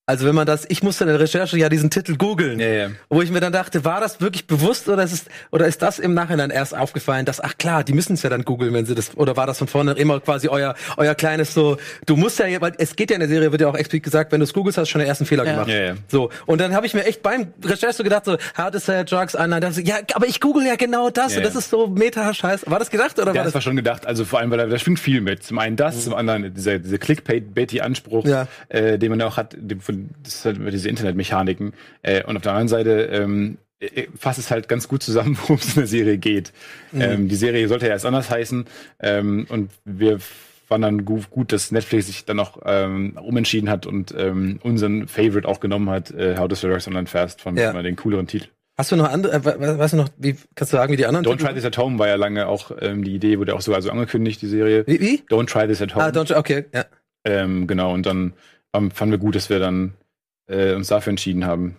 [0.06, 2.88] also wenn man das, ich musste in der Recherche ja diesen Titel googeln, Ja, ja.
[3.08, 5.98] wo ich mir dann dachte, war das wirklich bewusst oder ist es, oder ist das
[6.00, 8.94] im Nachhinein erst aufgefallen, dass ach klar, die müssen es ja dann googeln, wenn sie
[8.96, 12.60] das oder war das von vorne immer quasi euer euer kleines so, du musst ja,
[12.60, 14.52] weil es geht ja in der Serie wird ja auch explizit gesagt, wenn du es
[14.52, 15.52] googelst, hast du schon den ersten Fehler Ja.
[15.52, 15.68] gemacht.
[15.68, 15.94] Ja, ja.
[16.08, 19.36] So und dann habe ich mir echt beim Recherche so gedacht so, hard is drugs,
[19.36, 22.34] ah, nein, das, ja, aber ich google ja genau das und das ist so Meta
[22.34, 22.64] Scheiß.
[22.68, 23.54] War das gedacht oder Ja, war das das?
[23.54, 24.04] war schon gedacht.
[24.06, 25.44] Also vor allem, weil da, da schwingt viel mit.
[25.44, 28.26] Zum einen das, zum anderen dieser, dieser Clickbait-Anspruch,
[28.68, 31.72] äh, den man ja auch hat, dem, von, das ist halt immer diese Internetmechaniken.
[32.02, 35.56] Äh, und auf der anderen Seite ähm, äh, fasst es halt ganz gut zusammen, worum
[35.56, 36.52] es in der Serie geht.
[36.98, 38.64] Ähm, die Serie sollte ja erst anders heißen.
[39.00, 40.18] Ähm, und wir
[40.68, 45.06] fanden dann gut, gut, dass Netflix sich dann auch ähm, umentschieden hat und ähm, unseren
[45.08, 47.72] Favorite auch genommen hat, äh, How to Drugs Online Fast, von Ja.
[47.82, 48.48] den cooleren Titel.
[48.78, 51.04] Hast du noch andere, äh, we- weißt du noch, wie kannst du sagen, wie die
[51.04, 53.54] anderen Don't Titel- Try This at Home war ja lange auch ähm, die Idee, wurde
[53.54, 54.84] auch sogar so angekündigt, die Serie.
[54.86, 55.22] Wie, wie?
[55.28, 56.04] Don't Try This at Home.
[56.04, 56.86] Ah, don't, okay, ja.
[57.24, 58.32] Ähm, genau, und dann
[58.72, 59.94] fanden wir gut, dass wir dann
[60.48, 61.76] äh, uns dafür entschieden haben.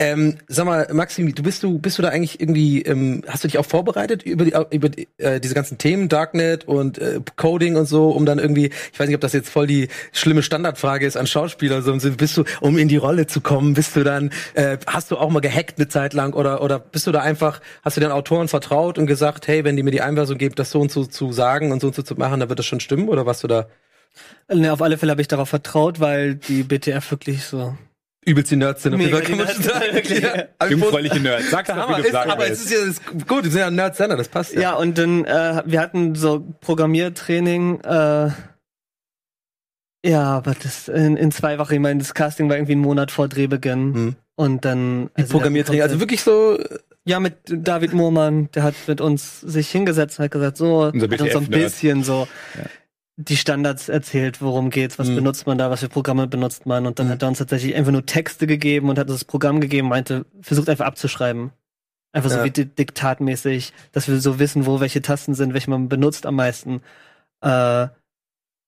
[0.00, 3.48] Ähm, sag mal, Maxim, du bist du bist du da eigentlich irgendwie ähm, hast du
[3.48, 7.74] dich auch vorbereitet über die über die, äh, diese ganzen Themen Darknet und äh, Coding
[7.74, 11.04] und so, um dann irgendwie, ich weiß nicht, ob das jetzt voll die schlimme Standardfrage
[11.04, 14.04] ist an Schauspieler, so so, bist du um in die Rolle zu kommen, bist du
[14.04, 17.22] dann äh, hast du auch mal gehackt eine Zeit lang oder oder bist du da
[17.22, 20.54] einfach hast du den Autoren vertraut und gesagt, hey, wenn die mir die Einweisung geben,
[20.54, 22.66] das so und so zu sagen und so und so zu machen, dann wird das
[22.66, 23.66] schon stimmen oder was du da
[24.52, 27.76] Ne, auf alle Fälle habe ich darauf vertraut, weil die BTF wirklich so.
[28.24, 28.94] übelst die Nerds sind?
[28.94, 30.20] auf jeden Mega die Nerds, wirklich.
[30.22, 30.44] Ja.
[30.58, 31.50] Aber ich Jungfräuliche Nerds.
[31.50, 33.66] Sag's doch, Hammer wie du sagen aber es ist ja ist gut, wir sind ja
[33.68, 34.60] ein Nerd-Sender, das passt ja.
[34.60, 38.30] Ja, und dann, äh, wir hatten so Programmiertraining, äh,
[40.06, 43.10] ja, aber das in, in zwei Wochen, ich meine, das Casting war irgendwie einen Monat
[43.10, 43.94] vor Drehbeginn.
[43.94, 44.16] Hm.
[44.36, 45.10] Und dann.
[45.14, 46.58] Also Programmiertraining, der- also wirklich so,
[47.04, 50.94] Ja, mit David Mohrmann, der hat mit uns sich hingesetzt und hat gesagt, so, hat
[50.94, 52.64] uns so ein bisschen so Ja.
[53.20, 55.16] Die Standards erzählt, worum geht's, was Mhm.
[55.16, 56.86] benutzt man da, was für Programme benutzt man.
[56.86, 57.10] Und dann Mhm.
[57.10, 60.24] hat er uns tatsächlich einfach nur Texte gegeben und hat uns das Programm gegeben, meinte,
[60.40, 61.50] versucht einfach abzuschreiben.
[62.12, 62.44] Einfach so Ja.
[62.44, 66.36] wie di- diktatmäßig, dass wir so wissen, wo welche Tasten sind, welche man benutzt am
[66.36, 66.80] meisten.
[67.42, 67.88] Äh,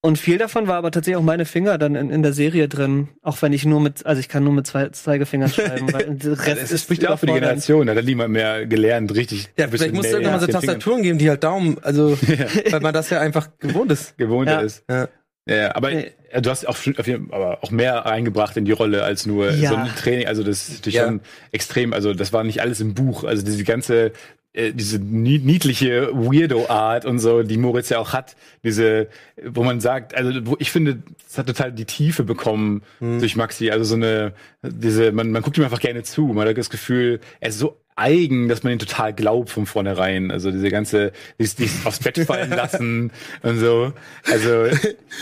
[0.02, 3.08] und viel davon war aber tatsächlich auch meine Finger dann in, in der Serie drin,
[3.22, 6.38] auch wenn ich nur mit, also ich kann nur mit zwei Zeigefingern schreiben, weil der
[6.38, 7.32] Rest Das ist spricht ja auch für die.
[7.34, 7.86] Generation.
[7.86, 9.48] Da hat niemand mehr gelernt, richtig.
[9.58, 12.16] ja, vielleicht muss es irgendwann mal so den Fingern Tastaturen geben, die halt Daumen, also,
[12.70, 14.16] weil man das ja einfach gewohnt ist.
[14.16, 14.60] gewohnt Ja.
[14.60, 14.84] ist.
[14.88, 15.08] Ja.
[15.48, 16.12] Ja, aber Nee.
[16.40, 19.50] du hast auch, schon- auf jeden- aber auch mehr reingebracht in die Rolle als nur
[19.50, 19.70] Ja.
[19.70, 20.26] so ein Training.
[20.28, 21.06] Also das ist natürlich Ja.
[21.06, 21.92] schon extrem.
[21.92, 23.24] Also das war nicht alles im Buch.
[23.24, 24.12] Also diese ganze
[24.52, 29.08] äh, diese nie- niedliche Weirdo-Art und so, die Moritz ja auch hat, diese,
[29.44, 32.82] wo man sagt, also wo ich finde, es hat total die Tiefe bekommen
[33.20, 34.32] durch Maxi, also so eine,
[34.62, 37.76] diese, man, man guckt ihm einfach gerne zu, man hat das Gefühl, er ist so
[37.96, 40.30] eigen, dass man ihn total glaubt von vornherein.
[40.30, 43.10] Also diese ganze, dieses, dieses aufs Bett fallen lassen
[43.42, 43.92] und so.
[44.24, 44.66] Also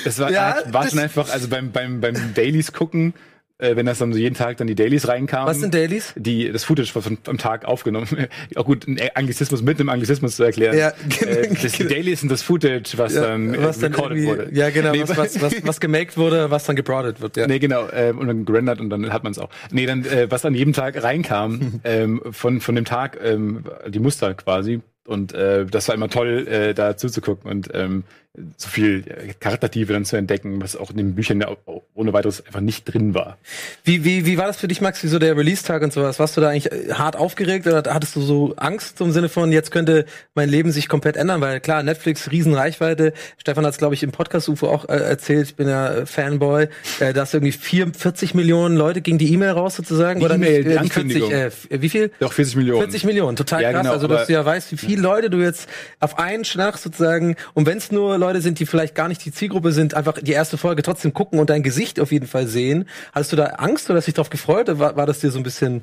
[0.05, 3.15] das war, Ja, war schon einfach, also beim, beim, beim Dailies gucken,
[3.59, 5.49] äh, wenn das dann so jeden Tag dann die Dailies reinkamen.
[5.49, 6.15] Was sind Dailies?
[6.17, 8.07] Die, das Footage von, am Tag aufgenommen.
[8.55, 10.79] Auch gut, ein Anglizismus mit einem Anglizismus zu erklären.
[10.79, 10.93] Ja,
[11.27, 14.49] äh, das, die Dailies sind das Footage, was dann, äh, was dann recorded wurde.
[14.53, 17.37] ja genau, Nee, was, was, was, was gemaked wurde, was dann gebroadet wird.
[17.37, 17.47] Ja.
[17.47, 19.51] Nee, genau, ähm, und dann gerendert und dann hat man es auch.
[19.73, 23.99] Nee, dann, äh, was an jedem Tag reinkam, ähm, von, von dem Tag, ähm, die
[23.99, 24.81] Muster quasi.
[25.07, 28.05] Und äh, das war immer toll, äh, da zuzugucken und ähm,
[28.57, 31.45] so viel äh, Charaktertiefe dann zu entdecken, was auch in den Büchern
[31.95, 33.39] ohne weiteres einfach nicht drin war.
[33.85, 36.19] Wie, wie, wie war das für dich, Max, wie so der Release-Tag und sowas?
[36.19, 39.53] Warst du da eigentlich äh, hart aufgeregt oder hattest du so Angst im Sinne von,
[39.53, 41.41] jetzt könnte mein Leben sich komplett ändern?
[41.41, 43.13] Weil klar, Netflix, Riesenreichweite.
[43.39, 46.69] Stefan hat es, glaube ich, im Podcast-UFO auch äh, erzählt, ich bin ja äh, Fanboy,
[47.01, 50.21] äh, dass irgendwie 44 Millionen Leute gegen die E-Mail raus sozusagen.
[50.21, 51.33] Die oder E-Mail, die nicht 40, Ankündigung.
[51.33, 52.11] äh, wie viel?
[52.21, 52.81] Doch 40 Millionen.
[52.83, 53.83] 40 Millionen, total Ja, krass.
[53.83, 55.69] genau, also, dass du ja weißt, wie viele Leute du jetzt
[56.01, 59.33] auf einen Schlag sozusagen, und wenn es nur Leute sind, die vielleicht gar nicht die
[59.33, 62.89] Zielgruppe sind, einfach die erste Folge trotzdem gucken und dein Gesicht auf jeden Fall sehen.
[63.13, 64.69] Hattest du da Angst oder hast dich darauf gefreut?
[64.69, 65.83] Oder war, war das dir so ein bisschen.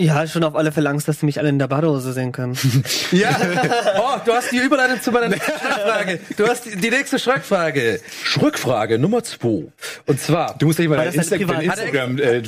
[0.00, 2.56] Ja, schon auf alle Fälle Angst, dass sie mich alle in der Badehose sehen können.
[3.12, 3.36] Ja,
[3.98, 6.20] oh, du hast die Überleitung zu meiner nächsten Schreckfrage.
[6.36, 8.00] Du hast die, die nächste Schreckfrage.
[8.22, 9.64] Schreckfrage Nummer zwei.
[10.06, 12.42] Und zwar, Du musst dich mal deinen Insta Instagram äh,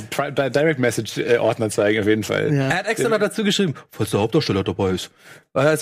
[0.49, 2.51] Direct Message äh, Ordner zeigen auf jeden Fall.
[2.53, 2.69] Ja.
[2.69, 5.11] Er hat extra noch dazu geschrieben, falls der Hauptdarsteller dabei ist.
[5.53, 5.77] Äh,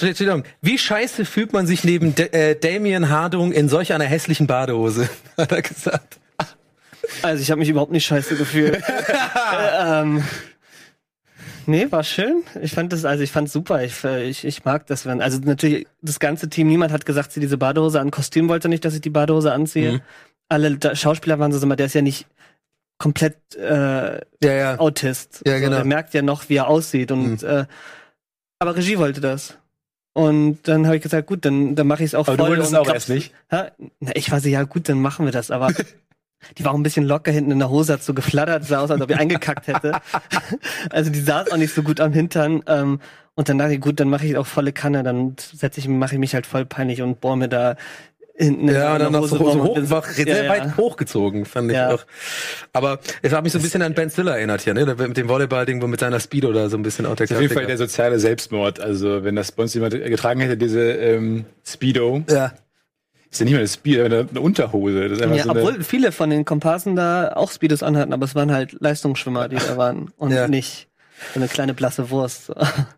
[0.61, 5.07] wie scheiße fühlt man sich neben D äh, Damien Hardung in solch einer hässlichen Badehose?
[5.37, 6.17] Hat er gesagt.
[7.21, 8.75] Also ich habe mich überhaupt nicht scheiße gefühlt.
[8.75, 10.23] äh, ähm,
[11.65, 12.43] nee, war schön.
[12.61, 13.83] Ich fand das, also ich fand super.
[13.83, 17.31] Ich, äh, ich, ich mag das, wenn, also natürlich das ganze Team, niemand hat gesagt,
[17.31, 18.11] sie diese Badehose an.
[18.11, 19.93] Kostüm wollte nicht, dass ich die Badehose anziehe.
[19.93, 20.01] Mhm.
[20.49, 22.27] Alle da, Schauspieler waren so, der ist ja nicht
[22.97, 24.79] komplett äh, Ja, ja.
[24.79, 25.41] Autist.
[25.45, 25.75] Ja, so, genau.
[25.77, 27.11] Der merkt ja noch, wie er aussieht.
[27.11, 27.65] Und äh,
[28.59, 29.57] aber Regie wollte das.
[30.13, 32.51] Und dann habe ich gesagt, gut, dann, dann mache ich es auch Aber du voll.
[32.51, 33.33] wolltest und auch erst nicht.
[33.49, 33.69] Hä?
[33.99, 35.51] Na, ich war so, ja gut, dann machen wir das.
[35.51, 35.69] Aber
[36.57, 38.91] die war auch ein bisschen locker hinten in der Hose, hat so geflattert, sah aus,
[38.91, 39.93] als ob ich eingekackt hätte.
[40.89, 42.63] also die saß auch nicht so gut am Hintern.
[42.67, 42.99] Ähm,
[43.35, 46.15] und dann dachte ich, gut, dann mache ich auch volle Kanne, dann setze ich, mache
[46.15, 47.75] ich mich halt voll peinlich und bohr mir da
[48.35, 50.49] hinten in Ja, und dann der noch so, Hose so hoch, war sehr ja, ja.
[50.49, 51.93] weit hochgezogen, fand ich Ja.
[51.93, 52.05] auch.
[52.73, 54.85] Aber es hat mich so ein bisschen an Ben Stiller erinnert hier, ne?
[54.85, 57.53] Mit dem Volleyball-Ding, wo mit seiner Speedo da so ein bisschen auch der auf jeden
[57.53, 58.79] Fall der soziale Selbstmord.
[58.79, 62.53] Also wenn das bei uns jemand getragen hätte, diese ähm, Speedo, Ja.
[63.31, 65.07] Ist ja nicht mehr eine Speedo, eine, eine Unterhose.
[65.09, 68.13] Das ist einfach Ja, so eine, obwohl viele von den Komparsen da auch Speedos anhatten,
[68.13, 70.47] aber es waren halt Leistungsschwimmer, die da waren und Ja.
[70.47, 70.87] nicht
[71.35, 72.51] eine kleine blasse Wurst.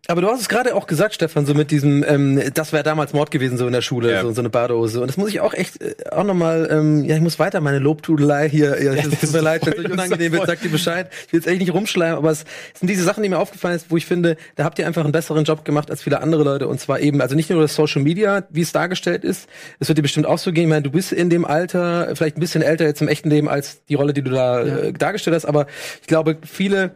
[0.07, 3.13] Aber du hast es gerade auch gesagt, Stefan, so mit diesem, ähm, das wäre damals
[3.13, 4.21] Mord gewesen, so in der Schule, Ja.
[4.21, 5.01] so, so eine Badehose.
[5.01, 7.79] Und das muss ich auch echt äh, auch nochmal, ähm, ja, ich muss weiter meine
[7.79, 8.81] Lobtudelei hier.
[8.83, 11.09] Ja, es tut mir leid, wenn es euch unangenehm wird, sagt ihr Bescheid.
[11.27, 12.45] Ich will jetzt echt nicht rumschleimen, aber es
[12.79, 15.11] sind diese Sachen, die mir aufgefallen ist, wo ich finde, da habt ihr einfach einen
[15.11, 16.67] besseren Job gemacht als viele andere Leute.
[16.67, 19.47] Und zwar eben, also nicht nur das Social Media, wie es dargestellt ist,
[19.79, 20.63] es wird dir bestimmt auch so gehen.
[20.63, 23.49] Ich meine, du bist in dem Alter, vielleicht ein bisschen älter jetzt im echten Leben
[23.49, 25.67] als die Rolle, die du da äh, dargestellt hast, aber
[26.01, 26.91] ich glaube, viele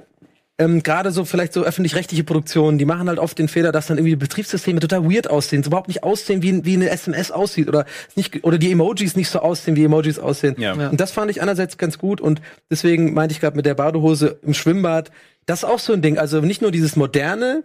[0.59, 3.97] ähm, gerade so vielleicht so öffentlich-rechtliche Produktionen, die machen halt oft den Fehler, dass dann
[3.97, 7.67] irgendwie die Betriebssysteme total weird aussehen, so überhaupt nicht aussehen, wie, wie eine SMS aussieht
[7.67, 10.55] oder nicht oder die Emojis nicht so aussehen, wie Emojis aussehen.
[10.57, 10.75] Ja.
[10.75, 10.89] Ja.
[10.89, 12.41] Und das fand ich einerseits ganz gut und
[12.71, 15.11] deswegen meinte ich gerade mit der Badehose im Schwimmbad,
[15.45, 16.17] das ist auch so ein Ding.
[16.17, 17.63] Also nicht nur dieses moderne,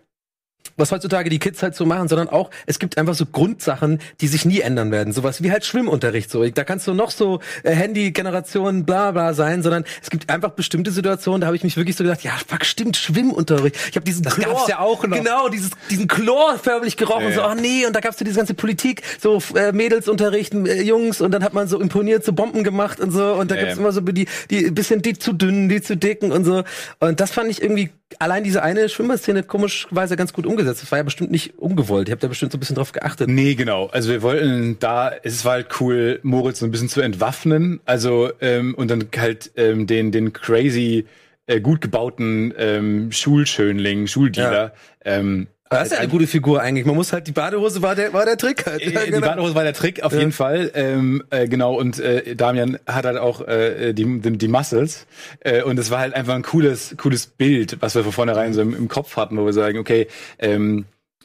[0.77, 4.27] was heutzutage die Kids halt so machen, sondern auch, es gibt einfach so Grundsachen, die
[4.29, 5.13] sich nie ändern werden.
[5.13, 6.31] Sowas wie halt Schwimmunterricht.
[6.31, 10.51] So, da kannst du noch so äh, Handy-Generation bla bla sein, sondern es gibt einfach
[10.51, 13.77] bestimmte Situationen, da habe ich mich wirklich so gedacht, ja, fuck, stimmt, Schwimmunterricht.
[13.91, 15.17] Ich habe diesen Das Chlor, gab's ja auch noch.
[15.17, 17.49] Genau, dieses, diesen Chlor förmlich gerochen Ja, so, ja.
[17.49, 21.33] ach nee, und da gab's so diese ganze Politik, so äh, Mädelsunterricht, äh, Jungs, und
[21.33, 23.81] dann hat man so imponiert, so Bomben gemacht und so, und da Ja, gibt's ja.
[23.81, 26.65] immer so die, die bisschen die zu dünnen, die zu dicken und so.
[27.01, 30.83] Und das fand ich irgendwie allein diese eine Schwimmerszene komischerweise ganz gut umgesetzt.
[30.83, 32.09] Das war ja bestimmt nicht ungewollt.
[32.09, 33.29] Ihr habt da bestimmt so ein bisschen drauf geachtet.
[33.29, 33.87] Nee, genau.
[33.87, 37.81] Also wir wollten da, es war halt cool, Moritz so ein bisschen zu entwaffnen.
[37.85, 41.07] Also ähm, und dann halt ähm, den den crazy
[41.47, 44.73] äh, gut gebauten ähm, Schulschönling, Schuldealer.
[45.05, 46.87] Ähm, Das ist ja eine gute Figur eigentlich.
[46.87, 48.81] Man muss halt, die Badehose war der, war der Trick halt.
[48.83, 49.27] Äh, Ja, Die genau.
[49.27, 50.71] Badehose war der Trick, auf jeden Fall.
[50.75, 55.07] Ähm, äh, genau, und äh, Damian hat halt auch äh, die, die, die Muscles.
[55.41, 58.61] Äh, und es war halt einfach ein cooles, cooles Bild, was wir von vornherein so
[58.63, 60.07] im, im Kopf hatten, wo wir sagen, okay,
[60.39, 60.85] ähm,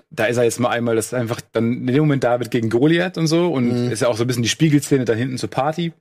[0.10, 2.70] da ist er jetzt mal einmal, das ist einfach dann in dem Moment David gegen
[2.70, 3.52] Goliath und so.
[3.52, 5.92] Und ist ja auch so ein bisschen die Spiegelszene da hinten zur Party,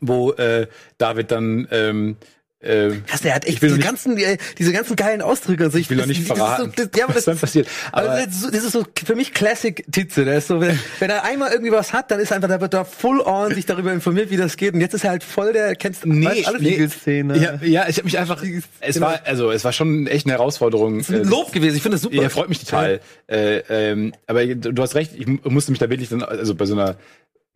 [0.00, 0.66] wo äh,
[0.98, 2.16] David dann ähm,
[2.66, 5.64] äh, Krass, der hat echt diese noch ganzen, äh, diese ganzen geilen Ausdrücke.
[5.64, 7.68] Also ich will noch nicht verraten, Das ist so, das, ja, was das, dann passiert.
[7.92, 10.24] Aber Aber- das, ist so, das so für mich Classic Titze.
[10.24, 12.74] Der ist so, wenn, wenn er einmal irgendwie was hat, dann ist einfach, da wird
[12.74, 14.74] da full on sich darüber informiert, wie das geht.
[14.74, 16.68] Und jetzt ist er halt voll der, kennst du Nee, weißt alle nee.
[16.68, 17.38] Fliegelszene.
[17.38, 18.42] ja, ja, ich habe mich einfach.
[18.80, 20.98] Es war also, es war schon echt eine Herausforderung.
[20.98, 21.76] Das ist ein äh, Lob gewesen.
[21.76, 22.16] Ich finde das super.
[22.22, 23.00] Ja, freut mich total.
[23.28, 26.64] Äh, ähm, aber du hast recht, ich mu- musste mich da wirklich dann, also bei
[26.66, 26.96] so einer,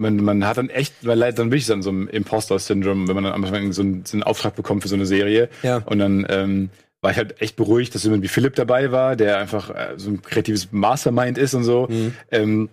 [0.01, 3.25] man, man hat dann echt, weil leider dann wirklich dann so ein Imposter-Syndrom, wenn man
[3.25, 5.49] dann am Anfang so einen, so einen Auftrag bekommt für so eine Serie.
[5.63, 5.83] Ja.
[5.85, 6.71] Und dann ähm,
[7.03, 10.11] war ich halt echt beruhigt, dass jemand wie Philipp dabei war, der einfach äh, so
[10.11, 11.87] ein kreatives Mastermind ist und so.
[11.89, 12.15] Mhm.
[12.31, 12.69] Ähm,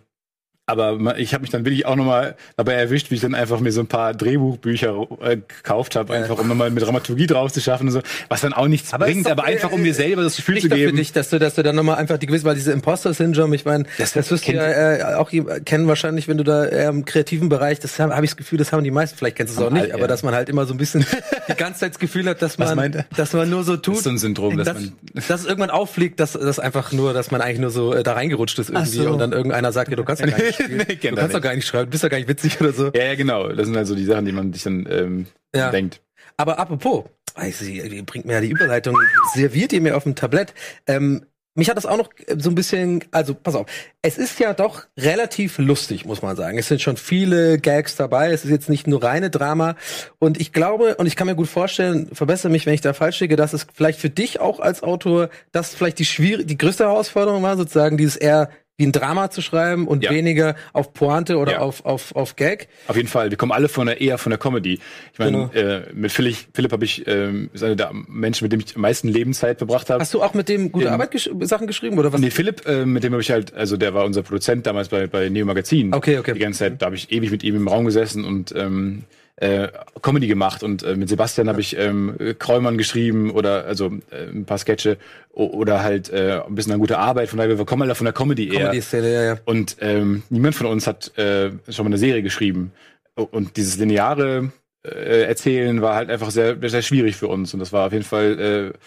[0.67, 3.71] aber ich habe mich dann wirklich auch nochmal dabei erwischt, wie ich dann einfach mir
[3.71, 6.19] so ein paar Drehbuchbücher äh, gekauft habe, Ja.
[6.19, 9.05] einfach um nochmal mit Dramaturgie drauf zu schaffen und so, was dann auch nichts Aber
[9.05, 10.97] bringt, doch, aber einfach um äh, mir selber das Gefühl zu Wichtig für geben.
[10.97, 13.85] dich, dass du, dass du dann nochmal einfach die gewisse, weil diese Imposter-Syndrom, ich meine,
[13.97, 15.31] das, Das wirst du ja äh, auch
[15.63, 18.57] kennen wahrscheinlich, wenn du da eher im kreativen Bereich, das habe hab ich das Gefühl,
[18.59, 20.07] das haben die meisten, vielleicht kennst du es auch nicht, alle, aber ja.
[20.07, 21.05] dass man halt immer so ein bisschen
[21.47, 23.93] die ganze Zeit das Gefühl hat, dass man, dass man nur so tut.
[23.95, 26.91] Das ist so ein Syndrom, dass dass, man- dass es irgendwann auffliegt, dass das einfach
[26.91, 29.11] nur, dass man eigentlich nur so äh, da reingerutscht ist irgendwie so.
[29.11, 30.77] und dann irgendeiner sagt, ja, du kannst doch gar nicht spielen.
[30.87, 32.91] Nee, du kannst doch gar nicht schreiben, du bist doch gar nicht witzig oder so.
[32.93, 33.47] Ja, ja, genau.
[33.49, 35.71] Das sind also die Sachen, die man sich dann ähm, Ja.
[35.71, 36.01] denkt.
[36.37, 38.95] Aber apropos, weiß ich, ihr bringt mir ja die Überleitung,
[39.33, 40.53] serviert ihr mir auf dem Tablett.
[40.85, 43.65] Ähm, mich hat das auch noch äh, so ein bisschen, also pass auf,
[44.03, 46.59] es ist ja doch relativ lustig, muss man sagen.
[46.59, 49.75] Es sind schon viele Gags dabei, es ist jetzt nicht nur reine Drama.
[50.19, 53.19] Und ich glaube, und ich kann mir gut vorstellen, verbessere mich, wenn ich da falsch
[53.21, 56.83] liege, dass es vielleicht für dich auch als Autor, das vielleicht die schwierig, die größte
[56.83, 60.11] Herausforderung war, sozusagen dieses eher wie ein Drama zu schreiben und Ja.
[60.11, 61.59] weniger auf Pointe oder Ja.
[61.59, 62.67] auf, auf, auf Gag.
[62.87, 63.31] Auf jeden Fall.
[63.31, 64.79] Wir kommen alle von der eher von der Comedy.
[65.13, 65.67] Ich meine, Genau.
[65.67, 68.83] äh, mit Philipp, Philipp habe ich ähm, ist einer der Menschen, mit dem ich am
[68.83, 69.99] meisten Lebenszeit verbracht habe.
[69.99, 72.21] Hast du auch mit dem gute Arbeit gesch Sachen geschrieben oder was?
[72.21, 75.07] Nee, Philipp, äh, mit dem habe ich halt, also der war unser Produzent damals bei,
[75.07, 75.91] bei Neo Magazin.
[75.91, 76.33] Okay, okay.
[76.33, 79.05] Die ganze Zeit, da habe ich ewig mit ihm im Raum gesessen und ähm,
[79.37, 79.67] äh,
[80.01, 84.45] Comedy gemacht und äh, mit Sebastian habe ich ähm, Kräumann geschrieben oder also äh, ein
[84.45, 84.97] paar Sketche
[85.31, 87.29] oder halt äh, ein bisschen an gute Arbeit.
[87.29, 88.65] Von daher, wir kommen alle von der Comedy eher.
[88.65, 89.37] Comedy-Szene, ja, ja.
[89.45, 92.71] Und ähm, niemand von uns hat äh, schon mal eine Serie geschrieben.
[93.13, 94.51] Und dieses lineare
[94.83, 97.53] äh, Erzählen war halt einfach sehr, sehr schwierig für uns.
[97.53, 98.77] Und das war auf jeden Fall äh,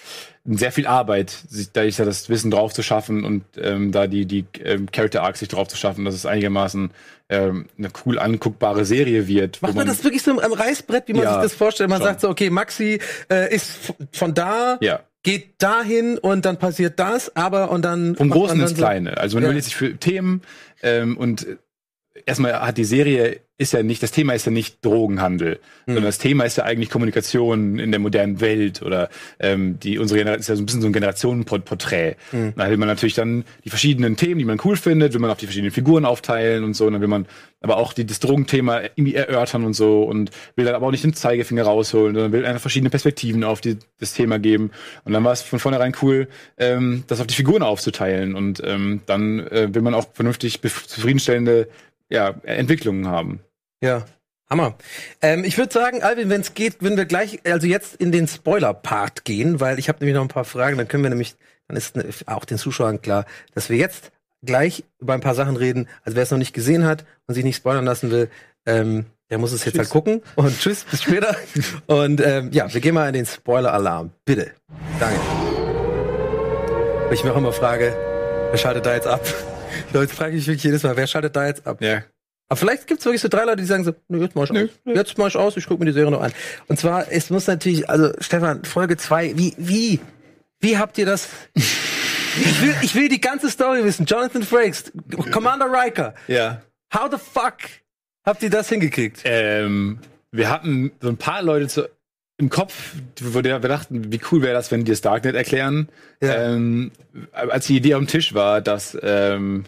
[0.45, 4.07] sehr viel Arbeit, sich da ich da das Wissen drauf zu schaffen und ähm, da
[4.07, 6.91] die, die ähm, Character Arcs sich drauf zu schaffen, dass es einigermaßen
[7.29, 9.61] ähm, eine cool anguckbare Serie wird.
[9.63, 11.91] Macht man das wirklich so am Reißbrett, wie man Ja, sich das vorstellt?
[11.91, 12.07] Man schon.
[12.07, 12.99] sagt so, okay, Maxi
[13.31, 15.01] äh, ist von da, Ja.
[15.23, 19.19] geht dahin und dann passiert das, aber und dann Vom man Großen ins so- Kleine.
[19.19, 19.49] Also man Ja.
[19.51, 20.41] überlegt sich für Themen
[20.83, 21.47] ähm, und
[22.27, 25.95] erstmal hat die Serie ist ja nicht, das Thema ist ja nicht Drogenhandel, Hm.
[25.95, 30.19] sondern das Thema ist ja eigentlich Kommunikation in der modernen Welt oder ähm, die unsere
[30.19, 32.17] Generation ist ja so ein bisschen so ein Generationenporträt.
[32.31, 32.55] Hm.
[32.57, 35.37] Da will man natürlich dann die verschiedenen Themen, die man cool findet, will man auf
[35.37, 37.27] die verschiedenen Figuren aufteilen und so, und dann will man
[37.61, 41.05] aber auch die, das Drogenthema irgendwie erörtern und so und will dann aber auch nicht
[41.05, 44.71] den Zeigefinger rausholen, sondern will einfach verschiedene Perspektiven auf die, das Thema geben.
[45.05, 49.03] Und dann war es von vornherein cool, ähm, das auf die Figuren aufzuteilen und ähm,
[49.05, 51.69] dann äh, will man auch vernünftig zufriedenstellende
[52.11, 53.41] ja, Entwicklungen haben.
[53.83, 54.05] Ja.
[54.51, 54.75] Hammer.
[55.23, 58.27] Ähm, ich würde sagen, Alvin, wenn es geht, würden wir gleich, also jetzt in den
[58.27, 61.37] Spoiler-Part gehen, weil ich habe nämlich noch ein paar Fragen, dann können wir nämlich,
[61.69, 64.11] dann ist ne- auch den Zuschauern klar, dass wir jetzt
[64.43, 65.89] gleich über ein paar Sachen reden.
[66.03, 68.29] Also wer es noch nicht gesehen hat und sich nicht spoilern lassen will,
[68.67, 70.21] ähm, der muss es jetzt halt gucken.
[70.35, 71.37] Und tschüss, bis später.
[71.87, 74.11] und ähm, ja, wir gehen mal in den Spoiler-Alarm.
[74.25, 74.51] Bitte.
[74.99, 75.21] Danke.
[77.13, 77.97] Ich mir auch immer frage,
[78.51, 79.21] wer schaltet da jetzt ab?
[79.93, 81.81] Leute, frage ich mich wirklich jedes Mal, wer schaltet da jetzt ab?
[81.81, 82.03] Ja.
[82.49, 84.71] Aber vielleicht gibt's wirklich so drei Leute, die sagen so, nö, jetzt mach ich aus.
[84.85, 86.33] Jetzt mach ich aus, ich gucke mir die Serie noch an.
[86.67, 90.01] Und zwar, es muss natürlich, also Stefan, Folge zwei, wie, wie,
[90.59, 91.29] wie habt ihr das?
[92.37, 94.07] Ich will, ich will die ganze Story wissen.
[94.07, 94.93] Jonathan Frakes,
[95.33, 96.15] Commander Riker.
[96.29, 96.63] Ja.
[96.95, 97.57] How the fuck
[98.25, 99.23] habt ihr das hingekriegt?
[99.25, 99.99] Ähm,
[100.31, 101.89] wir hatten so ein paar Leute zu,
[102.41, 105.89] im Kopf, wo wir dachten, wie cool wäre das, wenn die das Darknet erklären.
[106.23, 106.53] Ja.
[106.53, 106.91] Ähm,
[107.33, 109.65] als die Idee am Tisch war, dass ähm,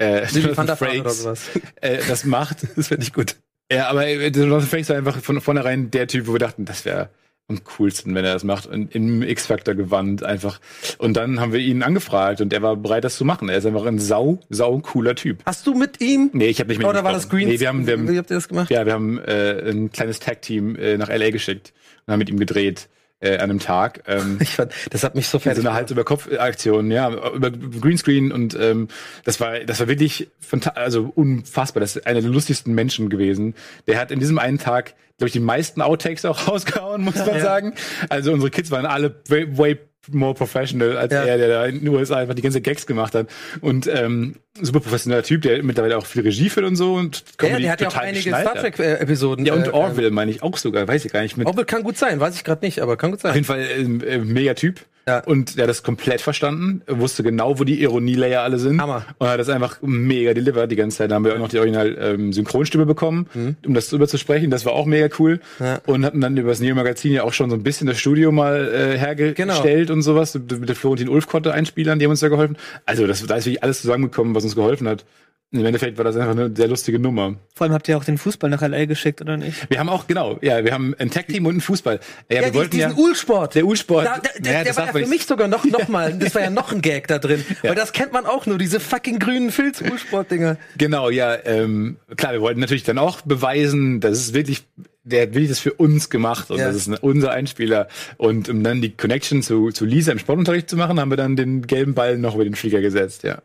[0.00, 1.50] äh, Jonathan Frakes sowas.
[1.80, 2.66] äh, das macht.
[2.76, 3.36] Das finde ich gut.
[3.70, 6.84] Ja, aber äh, Jonathan Frakes war einfach von vornherein der Typ, wo wir dachten, das
[6.84, 7.10] wäre
[7.48, 8.66] am coolsten, wenn er das macht.
[8.66, 10.60] Und im X-Factor gewandt einfach.
[10.98, 13.48] Und dann haben wir ihn angefragt und er war bereit, das zu machen.
[13.48, 15.42] Er ist einfach ein sau, sau cooler Typ.
[15.46, 16.28] Hast du mit ihm?
[16.34, 17.30] Nee, ich habe nicht mit ihm Oder war das.
[17.30, 17.48] Green?
[17.48, 18.70] Nee, wir haben, wir haben, wie habt ihr das gemacht?
[18.70, 21.72] ja, wir haben äh, ein kleines Tag-Team äh, nach LA geschickt
[22.06, 22.88] und haben mit ihm gedreht
[23.20, 24.02] äh, an einem Tag.
[24.06, 26.90] Ähm, Ich fand, das hat mich so in fertig so eine Hals über Kopf Aktion,
[26.90, 28.88] ja, über Greenscreen und ähm,
[29.24, 30.28] das war das war wirklich
[30.74, 31.80] also unfassbar.
[31.80, 33.54] Das ist einer der lustigsten Menschen gewesen.
[33.86, 37.40] Der hat in diesem einen Tag glaube ich die meisten Outtakes auch rausgehauen, muss man
[37.40, 37.74] sagen.
[38.08, 39.78] Also unsere Kids waren alle way, way
[40.10, 41.24] more professional als Ja.
[41.24, 43.26] er, der da in den USA einfach die ganze Gags gemacht hat.
[43.60, 47.58] Und ähm, super professioneller Typ, der mittlerweile auch viel Regie führt und so und Ja,
[47.58, 48.54] der hat ja auch einige Star.
[48.54, 49.44] Trek-Episoden.
[49.44, 51.36] Ja, und äh, Orville meine ich auch sogar, weiß ich gar nicht.
[51.36, 53.34] Mit Orville kann gut sein, weiß ich gerade nicht, aber kann gut auf sein.
[53.34, 54.80] jeden Fall ähm, äh, mega Typ.
[55.08, 55.20] Ja.
[55.24, 58.80] Und der hat das komplett verstanden, Er wusste genau, wo die Ironielayer alle sind.
[58.80, 59.06] Hammer.
[59.18, 61.10] Und hat das einfach mega delivered die ganze Zeit.
[61.10, 63.26] Da haben wir auch noch die original ähm, Synchronstimme bekommen,
[63.66, 64.50] um das drüber zu sprechen.
[64.50, 65.40] Das war auch mega cool.
[65.58, 65.64] Mhm.
[65.64, 65.80] Ja.
[65.86, 68.68] Und hatten dann über das Neo-Magazin ja auch schon so ein bisschen das Studio mal
[68.68, 69.94] äh, hergestellt Genau.
[69.94, 70.34] und sowas.
[70.34, 72.56] Mit der Florentin Ulfkotte Einspielern, die haben uns da geholfen.
[72.84, 75.04] Also das, da ist wirklich alles zusammengekommen, was uns geholfen hat.
[75.50, 77.36] Im Endeffekt war das einfach eine sehr lustige Nummer.
[77.54, 79.70] Vor allem habt ihr auch den Fußball nach LA geschickt, oder nicht?
[79.70, 82.00] Wir haben auch, genau, ja, wir haben ein Tag-Team und ein Fußball.
[82.30, 83.54] Ja, Ja, wir die, wollten diesen ja, Ulsport.
[83.54, 84.04] der Ulsport.
[84.04, 86.42] Da, da, Naja, der das war ja für mich sogar noch, noch mal, das war
[86.42, 87.42] ja noch ein Gag da drin.
[87.62, 90.58] Weil das kennt man auch nur, diese fucking grünen Filz-Ulsport-Dinger.
[90.76, 94.64] Genau, ja, ähm, klar, wir wollten natürlich dann auch beweisen, das ist wirklich,
[95.04, 96.66] der hat wirklich das für uns gemacht und Ja.
[96.66, 97.88] das ist unser Einspieler.
[98.18, 101.36] Und um dann die Connection zu, zu Lisa im Sportunterricht zu machen, haben wir dann
[101.36, 103.38] den gelben Ball noch über den Flieger gesetzt, ja.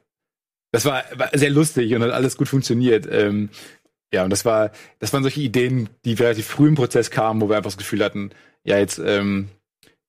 [0.74, 3.08] Das war, war sehr lustig und hat alles gut funktioniert.
[3.10, 3.50] Ähm,
[4.12, 7.48] ja, und das war, das waren solche Ideen, die relativ früh im Prozess kamen, wo
[7.48, 8.32] wir einfach das Gefühl hatten,
[8.64, 9.50] ja, jetzt, ähm,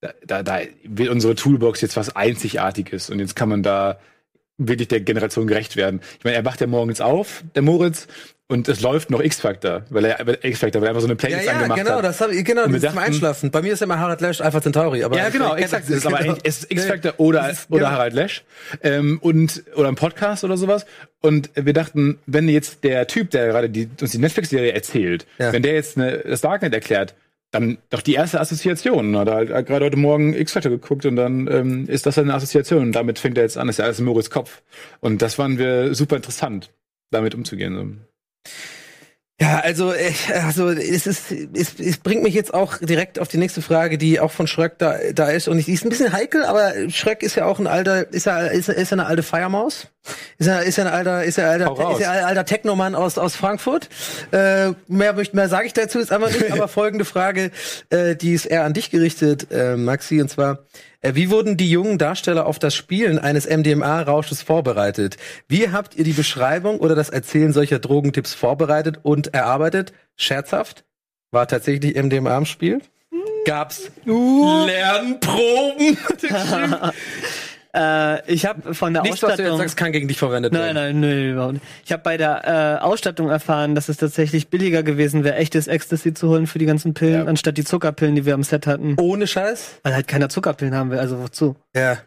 [0.01, 3.99] da, da, da wird unsere Toolbox jetzt was Einzigartiges und jetzt kann man da
[4.57, 6.01] wirklich der Generation gerecht werden.
[6.17, 8.07] Ich meine, er wacht ja morgens auf, der Moritz,
[8.47, 11.45] und es läuft noch X-Factor, weil er X-Factor, weil er einfach so eine Ja, Playlist
[11.47, 12.03] ja, angemacht genau, hat.
[12.05, 13.51] das hab ich, genau, das zum Einschlafen.
[13.51, 15.89] Bei mir ist immer Harald Lesch einfach Centauri, aber ja, genau, exakt.
[15.89, 16.31] ist aber genau.
[16.33, 17.91] eigentlich es ist X-Factor oder, Das ist- oder genau.
[17.91, 18.43] Harald Lesch.
[18.83, 20.85] Ähm, und, oder ein Podcast oder sowas.
[21.21, 25.51] Und wir dachten, wenn jetzt der Typ, der gerade die, uns die Netflix-Serie erzählt, Ja.
[25.51, 27.15] wenn der jetzt eine, das Darknet erklärt,
[27.51, 29.17] dann doch die erste Assoziation.
[29.17, 32.81] Hat er gerade heute Morgen X-Factor geguckt und dann ähm, ist das eine Assoziation.
[32.81, 34.61] Und damit fängt er jetzt an, das ist ja alles in Moritz Kopf.
[34.99, 36.69] Und das fanden wir super interessant,
[37.11, 38.01] damit umzugehen.
[39.39, 43.37] Ja, also, ich, also es, ist, es, es bringt mich jetzt auch direkt auf die
[43.37, 45.49] nächste Frage, die auch von Schröck da, da ist.
[45.49, 48.39] Und die ist ein bisschen heikel, aber Schröck ist ja auch ein alter, ist ja,
[48.39, 49.89] ist, ist eine alte Feiermaus.
[50.37, 53.17] Ist ja, ist ja ein alter, ist ja alter, ist ja ein alter Technomann aus,
[53.17, 53.89] aus Frankfurt.
[54.31, 57.51] Äh, mehr möchte, mehr sage ich dazu jetzt einfach nicht, aber folgende Frage,
[57.89, 60.59] äh, die ist eher an dich gerichtet, äh, Maxi, und zwar,
[61.01, 65.17] äh, wie wurden die jungen Darsteller auf das Spielen eines MDMA-Rausches vorbereitet?
[65.47, 69.93] Wie habt ihr die Beschreibung oder das Erzählen solcher Drogentipps vorbereitet und erarbeitet?
[70.15, 70.83] Scherzhaft?
[71.31, 72.81] War tatsächlich MDMA im Spiel?
[73.45, 75.97] Gab's Lernproben?
[77.75, 79.57] Äh, ich habe von der Nichts, was du jetzt Ausstattung.
[79.59, 80.99] sagst, kann gegen dich verwendet Nein, werden.
[81.01, 81.65] nein, nein, überhaupt nicht.
[81.83, 86.13] Ich habe bei der äh, Ausstattung erfahren, dass es tatsächlich billiger gewesen wäre, echtes Ecstasy
[86.13, 87.25] zu holen für die ganzen Pillen, Ja.
[87.25, 88.95] anstatt die Zuckerpillen, die wir am Set hatten.
[88.99, 89.79] Ohne Scheiß?
[89.83, 91.55] Weil halt keiner Zuckerpillen haben will, also wozu?
[91.75, 91.97] Ja,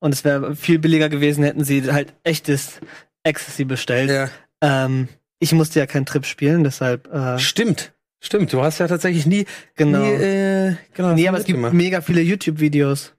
[0.00, 2.80] Und es wäre viel billiger gewesen, hätten sie halt echtes
[3.24, 4.10] Ecstasy bestellt.
[4.10, 4.28] ja.
[4.62, 5.08] Ähm,
[5.38, 7.92] ich musste ja keinen Trip spielen, deshalb äh, Stimmt.
[8.22, 9.44] Stimmt, du hast ja tatsächlich nie,
[9.74, 9.98] genau.
[10.00, 13.12] nie äh, genau, nee, aber es gibt mega viele YouTube-Videos,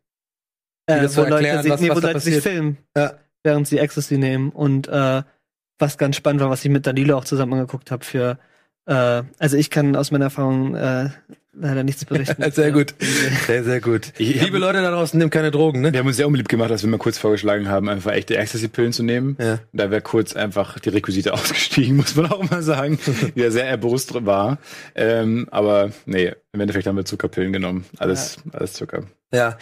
[0.88, 3.14] äh, das wo so erklären, Leute, sich, was- nee, wo Leute sich filmen, Ja.
[3.44, 4.50] während sie Ecstasy nehmen.
[4.50, 5.22] Und äh,
[5.80, 8.40] was ganz spannend war, was ich mit Danilo auch zusammen angeguckt habe für
[8.88, 11.10] äh, also ich kann aus meiner Erfahrung äh,
[11.54, 12.42] leider nichts berichten.
[12.52, 12.96] Sehr gut.
[13.48, 14.14] Sehr, sehr gut.
[14.18, 15.92] Ich- ich Liebe Leute da draußen, nehmt keine Drogen, ne?
[15.92, 18.94] Wir haben uns sehr unbeliebt gemacht, als wir mal kurz vorgeschlagen haben, einfach echte Ecstasy-Pillen
[18.94, 19.36] zu nehmen.
[19.40, 19.60] Ja.
[19.74, 22.98] Da wäre kurz einfach die Requisite ausgestiegen, muss man auch mal sagen,
[23.36, 24.58] die ja sehr erbost war.
[24.96, 27.86] Ähm, aber nee, im Endeffekt haben wir Zuckerpillen genommen.
[27.98, 29.04] Alles, alles Zucker.
[29.34, 29.58] Ja.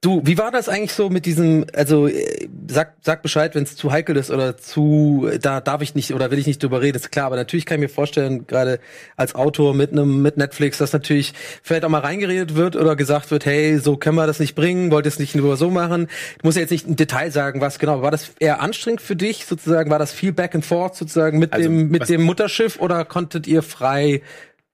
[0.00, 3.74] Du, wie war das eigentlich so mit diesem, also äh, sag, sag Bescheid, wenn es
[3.74, 6.96] zu heikel ist oder zu, da darf ich nicht oder will ich nicht drüber reden,
[6.96, 8.78] ist klar, aber natürlich kann ich mir vorstellen, gerade
[9.16, 11.34] als Autor mit einem mit Netflix, dass natürlich
[11.64, 14.92] vielleicht auch mal reingeredet wird oder gesagt wird, hey, so können wir das nicht bringen,
[14.92, 16.06] wollt ihr es nicht nur so machen.
[16.40, 19.16] Du musst ja jetzt nicht im Detail sagen, was genau, war das eher anstrengend für
[19.16, 22.78] dich sozusagen, war das viel back and forth sozusagen mit Also, dem mit dem Mutterschiff
[22.78, 24.22] oder konntet ihr frei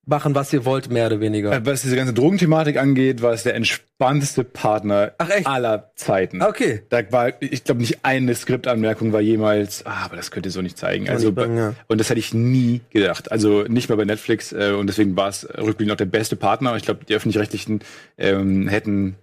[0.06, 1.52] machen, was ihr wollt, mehr oder weniger?
[1.52, 5.12] Äh, Was diese ganze Drogenthematik angeht, war es der entspannteste Partner
[5.44, 6.42] aller Zeiten.
[6.42, 6.82] Okay.
[6.88, 10.62] Da war, ich glaube, nicht eine Skriptanmerkung war jemals, ah, aber das könnt ihr so
[10.62, 11.08] nicht zeigen.
[11.08, 11.74] Also, nicht bringen, ja.
[11.88, 13.32] und das hätte ich nie gedacht.
[13.32, 14.52] Also nicht mal bei Netflix.
[14.52, 16.76] Äh, und deswegen war es rückblickend auch der beste Partner.
[16.76, 17.80] Ich glaube, die öffentlich-rechtlichen
[18.18, 19.16] ähm, hätten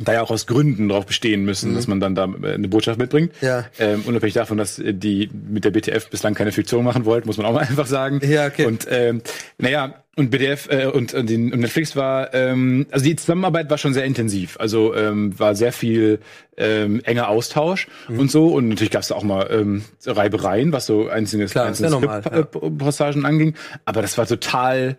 [0.00, 1.74] da ja auch aus Gründen darauf bestehen müssen, Mhm.
[1.76, 3.32] dass man dann da äh, eine Botschaft mitbringt.
[3.40, 3.64] Ja.
[3.78, 7.36] Ähm, unabhängig davon, dass äh, die mit der BTF bislang keine Fiktion machen wollten, muss
[7.36, 8.20] man auch mal einfach sagen.
[8.26, 8.66] Ja, okay.
[8.66, 9.22] Und ähm,
[9.58, 13.92] naja, und BDF äh, und, und, und Netflix war, ähm, also die Zusammenarbeit war schon
[13.92, 14.56] sehr intensiv.
[14.58, 16.20] Also ähm, war sehr viel
[16.56, 18.18] ähm, enger Austausch Mhm.
[18.20, 18.48] und so.
[18.48, 22.42] Und natürlich gab es auch mal ähm, Reibereien, was so einzelne, Klar, normal, ja.
[22.70, 23.54] Passagen anging.
[23.84, 24.96] Aber das war total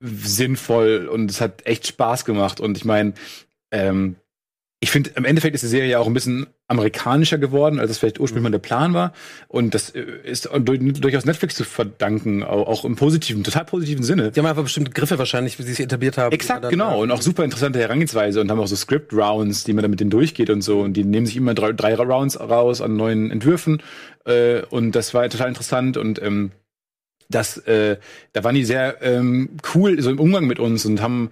[0.00, 2.60] sinnvoll und es hat echt Spaß gemacht.
[2.60, 3.14] Und ich meine,
[3.70, 4.16] ähm,
[4.80, 7.98] ich finde, im Endeffekt ist die Serie ja auch ein bisschen amerikanischer geworden, als es
[7.98, 9.12] vielleicht ursprünglich mal der Plan war.
[9.48, 14.30] Und das äh, ist durch- durchaus Netflix zu verdanken, auch, im positiven, total positiven Sinne.
[14.30, 16.32] Die haben einfach bestimmte Griffe wahrscheinlich, wie sie sich etabliert haben.
[16.32, 17.02] Exakt, genau.
[17.02, 20.10] Und auch super interessante Herangehensweise und haben auch so Script-Rounds, die man dann mit denen
[20.10, 20.80] durchgeht und so.
[20.80, 23.82] Und die nehmen sich immer drei, drei Rounds raus an neuen Entwürfen.
[24.26, 26.52] Äh, und das war total interessant und ähm,
[27.28, 27.96] das, äh,
[28.32, 31.30] da waren die sehr ähm, cool so im Umgang mit uns und haben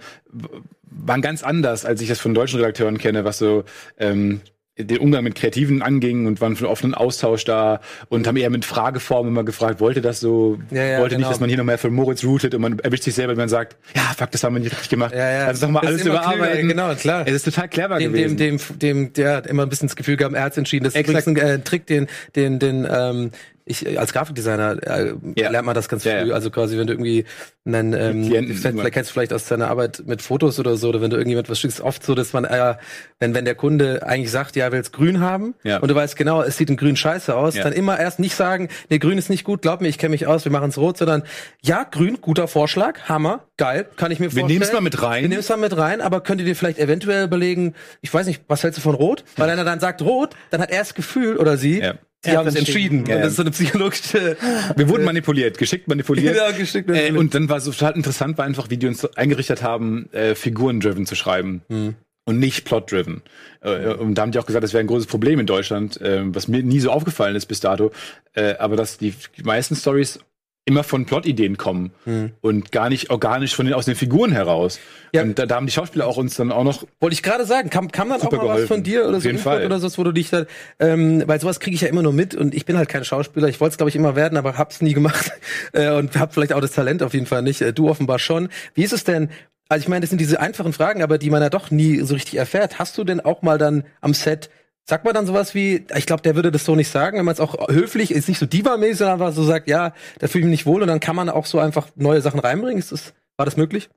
[0.99, 3.65] waren ganz anders, als ich das von deutschen Redakteuren kenne, was so
[3.99, 4.41] ähm,
[4.79, 7.81] den Umgang mit Kreativen anging und waren für einen offenen Austausch da
[8.11, 11.29] und haben eher mit Frageformen immer gefragt, wollte das so, Ja, ja, wollte genau.
[11.29, 13.39] nicht, dass man hier noch mehr für Moritz routet und man erwischt sich selber, wenn
[13.39, 15.15] man sagt, ja, fuck, das haben wir nicht richtig gemacht.
[15.15, 15.47] Ja, ja.
[15.47, 16.59] Also sag mal Das alles überarbeiten.
[16.69, 17.27] klüger, genau, klar.
[17.27, 18.37] Es ist total clever dem, gewesen.
[18.37, 20.85] dem, dem, dem, der hat immer ein bisschen das Gefühl gehabt, er hat entschieden.
[20.85, 23.31] Das ist übrigens ein äh, Trick, den, den, den, ähm,
[23.69, 25.51] ich als Grafikdesigner äh, Ja.
[25.51, 26.29] lernt man das ganz Ja, früh.
[26.29, 26.35] ja.
[26.35, 27.25] Also quasi, wenn du irgendwie
[27.67, 31.11] einen, ähm, vielleicht, kennst du vielleicht aus deiner Arbeit mit Fotos oder so, oder wenn
[31.11, 32.77] du irgendjemand was schickst, oft so, dass man, äh,
[33.19, 36.43] wenn, wenn der Kunde eigentlich sagt, ja, will es grün haben, und du weißt genau,
[36.43, 39.43] es sieht in grün scheiße aus, dann immer erst nicht sagen, nee, grün ist nicht
[39.45, 41.25] gut, glaub mir, ich kenne mich aus, wir machen es rot, sondern
[41.61, 44.47] ja, grün, guter Vorschlag, Hammer, geil, kann ich mir Wir vorstellen.
[44.49, 45.23] nehmen's mal mit rein.
[45.23, 48.43] Wir nehmen's mal mit rein, aber könnt ihr dir vielleicht eventuell überlegen, ich weiß nicht,
[48.47, 49.25] was hältst du von Rot?
[49.37, 51.95] Weil wenn er dann sagt Rot, dann hat er das Gefühl oder sie, Ja.
[52.25, 52.99] Sie haben es entschieden.
[52.99, 53.07] entschieden.
[53.07, 54.37] Ja, das ist so eine psychologische.
[54.77, 56.37] Wir wurden manipuliert, geschickt manipuliert.
[56.37, 57.19] Ja, geschickt äh, manipuliert.
[57.19, 61.07] und dann war so total interessant, war einfach, wie die uns eingerichtet haben, äh, Figuren-driven
[61.07, 61.63] zu schreiben.
[61.69, 61.95] Hm.
[62.29, 63.23] Und nicht plot-driven.
[63.61, 66.23] Äh, und da haben die auch gesagt, das wäre ein großes Problem in Deutschland, äh,
[66.35, 67.93] was mir nie so aufgefallen ist bis dato.
[68.35, 69.15] Äh, aber dass die
[69.45, 70.19] meisten Stories
[70.67, 71.93] immer von Plot-Ideen kommen
[72.41, 74.77] und gar nicht organisch von den, aus den Figuren heraus.
[74.77, 74.83] Hm.
[75.13, 75.23] Ja.
[75.23, 77.71] Und da, da haben die Schauspieler auch uns dann auch noch Wollte ich gerade sagen,
[77.71, 78.67] kam, kam dann auch mal was geholfen.
[78.67, 80.45] von dir oder so oder so, wo du dich da,
[80.81, 83.49] ähm, weil sowas kriege ich ja immer nur mit und ich bin halt kein Schauspieler.
[83.49, 85.31] Ich wollte es glaube ich immer werden, aber hab's nie gemacht
[85.73, 87.63] äh, und hab vielleicht auch das Talent auf jeden Fall nicht.
[87.63, 88.49] Äh, Du offenbar schon.
[88.75, 89.31] Wie ist es denn?
[89.69, 92.15] Also ich meine, das sind diese einfachen Fragen, aber die man ja doch nie so
[92.15, 92.79] richtig erfährt.
[92.79, 94.49] Hast du denn auch mal dann am Set
[94.89, 97.33] Sagt man dann sowas wie, ich glaube, der würde das so nicht sagen, wenn man
[97.35, 100.47] es auch höflich, ist nicht so diva-mäßig, sondern einfach so sagt, ja, da fühle ich
[100.47, 102.79] mich nicht wohl und dann kann man auch so einfach neue Sachen reinbringen.
[102.79, 103.89] Ist das, war das möglich?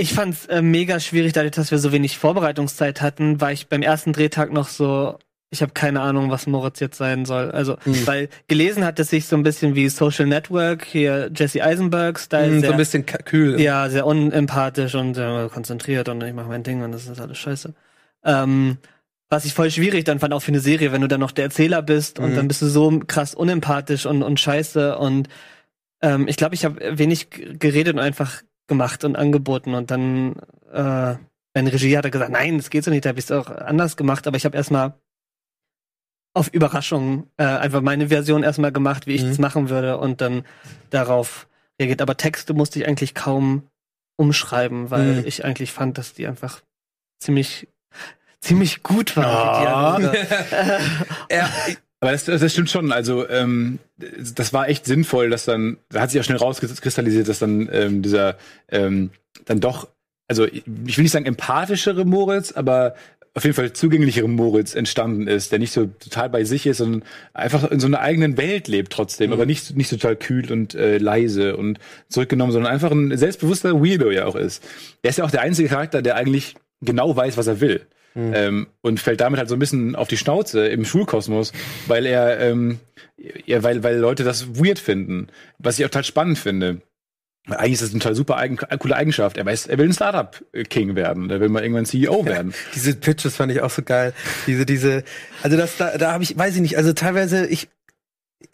[0.00, 3.82] Ich fand's äh, mega schwierig, dadurch, dass wir so wenig Vorbereitungszeit hatten, war ich beim
[3.82, 5.16] ersten Drehtag noch so,
[5.50, 7.52] ich habe keine Ahnung, was Moritz jetzt sein soll.
[7.52, 8.06] Also, Hm.
[8.06, 12.46] weil gelesen hat es sich so ein bisschen wie Social Network, hier Jesse Eisenberg Style,
[12.56, 13.60] Hm, so ein bisschen kühl.
[13.60, 17.38] ja, sehr unempathisch und sehr konzentriert und ich mache mein Ding und das ist alles
[17.38, 17.74] scheiße.
[18.24, 18.78] Ähm,
[19.28, 21.44] was ich voll schwierig dann fand, auch für eine Serie, wenn du dann noch der
[21.44, 22.34] Erzähler bist und Mhm.
[22.34, 25.28] dann bist du so krass unempathisch und, und scheiße und
[26.02, 30.36] ähm, ich glaube, ich habe wenig geredet und einfach gemacht und angeboten und dann
[30.72, 31.16] äh,
[31.54, 33.48] meine Regie hat er gesagt, nein, das geht so nicht, da habe ich es auch
[33.50, 34.94] anders gemacht, aber ich habe erstmal
[36.34, 39.30] auf Überraschung äh, einfach meine Version erstmal gemacht, wie ich Mhm.
[39.30, 40.44] es machen würde und dann
[40.90, 41.48] darauf
[41.80, 42.02] reagiert.
[42.02, 43.62] Aber Texte musste ich eigentlich kaum
[44.16, 45.26] umschreiben, weil Mhm.
[45.26, 46.60] ich eigentlich fand, dass die einfach
[47.20, 47.68] ziemlich
[48.40, 50.02] ziemlich gut waren.
[50.02, 50.26] Dialoge.
[51.30, 51.50] Ja,
[52.00, 52.92] Aber das, das stimmt schon.
[52.92, 57.38] Also ähm, das war echt sinnvoll, dass dann, da hat sich auch schnell rauskristallisiert, dass
[57.38, 58.36] dann ähm, dieser
[58.68, 59.10] ähm,
[59.44, 59.88] dann doch,
[60.28, 62.94] also ich will nicht sagen empathischere Moritz, aber
[63.36, 67.04] auf jeden Fall zugänglichere Moritz entstanden ist, der nicht so total bei sich ist, sondern
[67.34, 70.96] einfach in so einer eigenen Welt lebt trotzdem, aber nicht, nicht total kühl und äh,
[70.96, 71.78] leise und
[72.08, 74.64] zurückgenommen, sondern einfach ein selbstbewusster Weirdo ja auch ist.
[75.02, 77.82] Er ist ja auch der einzige Charakter, der eigentlich genau weiß, was er will.
[78.16, 81.52] Ähm, und fällt damit halt so ein bisschen auf die Schnauze im Schulkosmos,
[81.86, 82.80] weil er, ähm,
[83.44, 86.80] ja, weil, weil Leute das weird finden, was ich auch total spannend finde.
[87.48, 89.36] Eigentlich ist das eine total super eigen, coole Eigenschaft.
[89.36, 91.28] Er weiß, er will ein Startup-King werden.
[91.28, 92.52] Der will mal irgendwann CEO werden.
[92.74, 94.14] Diese Pitches fand ich auch so geil.
[94.48, 95.04] Diese, diese,
[95.42, 97.68] also das, da, da habe ich, weiß ich nicht, also teilweise, ich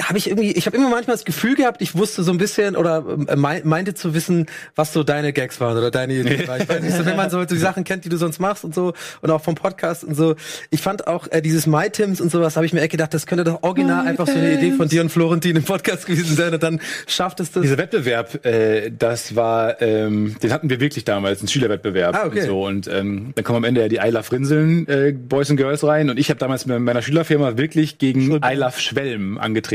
[0.01, 2.77] habe ich irgendwie, ich habe immer manchmal das Gefühl gehabt, ich wusste so ein bisschen
[2.77, 6.63] oder äh, mei- meinte zu wissen, was so deine Gags waren oder deine Ideen waren.
[6.63, 8.75] Ich weiß nicht, so, wenn man so die Sachen kennt, die du sonst machst und
[8.77, 10.37] so und auch vom Podcast und so.
[10.71, 13.27] Ich fand auch äh, dieses My Tims und sowas, habe ich mir echt gedacht, das
[13.27, 16.55] könnte doch original einfach so eine Idee von dir und Florentin im Podcast gewesen sein
[16.55, 17.63] und dann schafft es das.
[17.63, 22.41] Dieser Wettbewerb, äh, das war, ähm, den hatten wir wirklich damals, ein Schülerwettbewerb Ah, okay.
[22.43, 22.65] und so.
[22.67, 25.83] Und ähm, dann kommen am Ende ja die I Love Rinseln äh, Boys and Girls
[25.85, 26.09] rein.
[26.09, 29.72] Und ich habe damals mit meiner Schülerfirma wirklich gegen I Love Schwelm angetreten.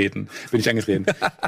[0.51, 1.05] Bin ich angetreten.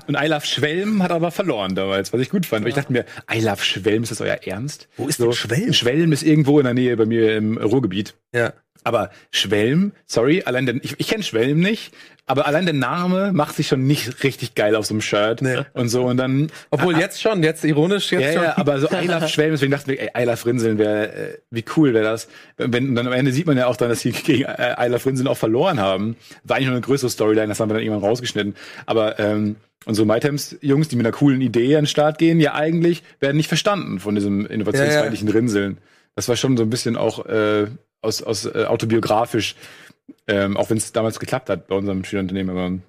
[0.07, 2.63] und I Love Schwelm hat aber verloren damals, was ich gut fand.
[2.63, 4.87] Weil ich dachte mir, I Love Schwelm, ist das euer Ernst?
[4.97, 5.73] Wo ist denn Schwelm?
[5.73, 8.15] Schwelm ist irgendwo in der Nähe bei mir im Ruhrgebiet.
[8.33, 8.53] ja.
[8.83, 11.93] Aber Schwelm, sorry, allein der, ich, ich kenne Schwelm nicht,
[12.25, 15.61] aber allein der Name macht sich schon nicht richtig geil auf so einem Shirt Nee.
[15.73, 18.43] und so und dann Obwohl jetzt schon, jetzt ironisch, jetzt ja, schon.
[18.43, 21.37] ja, aber so I Love Schwelm, deswegen dachten wir, ey, I Love Rinseln wäre, äh,
[21.49, 22.27] wie cool wäre das.
[22.57, 24.89] Wenn, und dann am Ende sieht man ja auch dann, dass sie gegen äh, I
[24.89, 26.15] Love Rinseln auch verloren haben.
[26.43, 28.53] War eigentlich nur eine größere Storyline, das haben wir dann irgendwann rausgeschnitten.
[28.85, 29.55] Aber ähm,
[29.85, 33.47] unsere MyTems-Jungs, die mit einer coolen Idee an den Start gehen, ja eigentlich, werden nicht
[33.47, 35.79] verstanden von diesem innovationsfeindlichen Rinseln.
[36.15, 37.67] Das war schon so ein bisschen auch, äh,
[38.01, 39.55] aus, aus äh, autobiografisch,
[40.27, 42.79] ähm, auch wenn es damals geklappt hat bei unserem Schülerunternehmen, aber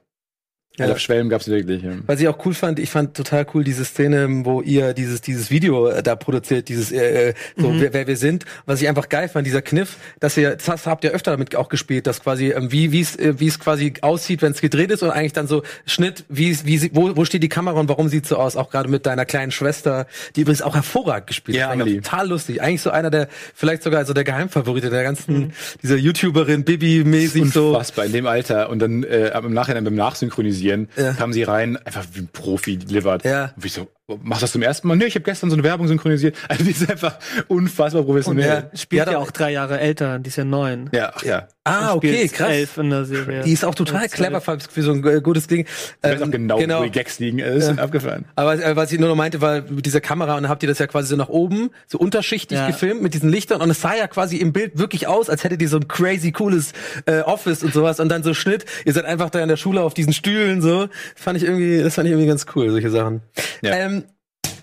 [0.79, 0.87] Ja.
[0.87, 0.99] ja.
[0.99, 1.83] Schwellen gab es wirklich.
[1.83, 1.91] Ja.
[2.07, 5.51] Was ich auch cool fand, ich fand total cool diese Szene, wo ihr dieses dieses
[5.51, 8.45] Video äh, da produziert, dieses äh, äh, so wer, wer wir sind.
[8.67, 11.69] Was ich einfach geil fand, dieser Kniff, dass ihr das habt ihr öfter damit auch
[11.69, 14.91] gespielt, dass quasi ähm, wie wie es äh, wie es quasi aussieht, wenn es gedreht
[14.91, 18.09] ist und eigentlich dann so Schnitt, wie wie wo wo steht die Kamera und warum
[18.09, 20.07] sieht so aus, auch gerade mit deiner kleinen Schwester,
[20.37, 21.79] die übrigens auch hervorragend gespielt Ja, hat.
[21.79, 22.63] Total lustig.
[22.63, 25.53] Eigentlich so einer der vielleicht sogar so der Geheimfavorite der ganzen
[25.83, 27.71] dieser YouTuberin Bibi mäßig so.
[27.71, 30.60] Unfassbar in dem Alter und dann äh, im Nachhinein beim Nachsynchronisieren
[30.97, 31.13] Ja.
[31.15, 33.25] kamen sie rein, einfach wie ein Profi delivered.
[33.25, 33.53] Ja.
[33.57, 33.89] Und ich so,
[34.23, 34.97] machst du das zum ersten Mal?
[34.97, 36.37] Nee, ich habe gestern so eine Werbung synchronisiert.
[36.49, 38.71] Also die ist einfach unfassbar professionell.
[38.75, 40.91] Spielt Ja, ja, auch drei Jahre älter, die ist ja neun.
[40.93, 41.49] Ja, ach ja.
[41.63, 42.49] Ah, Und okay, krass.
[42.51, 43.43] Elf in der Serie.
[43.43, 45.67] Die ist auch total Oder clever für, so ein äh, gutes Ding.
[45.67, 47.39] Ich weiß auch Ähm, genau, wo die Gags liegen.
[47.39, 48.25] Es ist abgefahren.
[48.35, 50.69] Aber äh, was ich nur noch meinte, war mit dieser Kamera und dann habt ihr
[50.69, 52.67] das ja quasi so nach oben, so unterschichtig Ja.
[52.67, 55.61] gefilmt mit diesen Lichtern und es sah ja quasi im Bild wirklich aus, als hättet
[55.63, 56.73] ihr so ein crazy cooles
[57.07, 58.65] äh, Office und sowas und dann so Schnitt.
[58.85, 60.89] Ihr seid einfach da in der Schule auf diesen Stühlen so.
[61.15, 63.21] Fand ich irgendwie, das fand ich irgendwie ganz cool, solche Sachen.
[63.63, 63.75] Ja.
[63.77, 64.00] Ähm,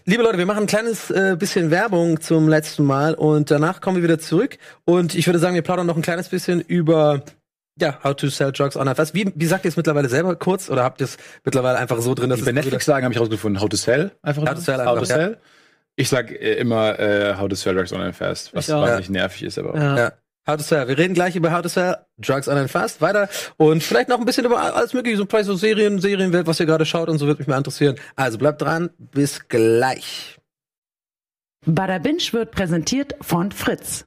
[0.09, 3.97] Liebe Leute, wir machen ein kleines äh, bisschen Werbung zum letzten Mal und danach kommen
[3.97, 7.23] wir wieder zurück und ich würde sagen, wir plaudern noch ein kleines bisschen über
[7.77, 9.13] ja, how to sell drugs on FS.
[9.13, 12.13] Wie, wie sagt ihr es mittlerweile selber kurz oder habt ihr es mittlerweile einfach so
[12.15, 14.11] drin, dass Bei es Netflix sagen, habe ich rausgefunden, How to Sell.
[14.21, 14.55] Einfach How nur.
[14.55, 15.37] to Sell How einfach, to Sell.
[15.97, 18.83] Ich sag äh, immer äh, How to Sell Drugs Online Fast, was Ich auch.
[18.83, 19.75] wahnsinnig nervig ist, aber auch.
[19.75, 20.13] Ja.
[20.47, 20.87] How to Sell.
[20.87, 24.19] Wir reden gleich über How to Sell, Drugs on and Fast weiter und vielleicht noch
[24.19, 27.17] ein bisschen über alles mögliche, so vielleicht so Serien, Serienwelt, was ihr gerade schaut und
[27.17, 27.97] so würde mich mal interessieren.
[28.15, 30.37] Also bleibt dran, bis gleich.
[31.65, 34.05] Bada Binge wird präsentiert von Fritz.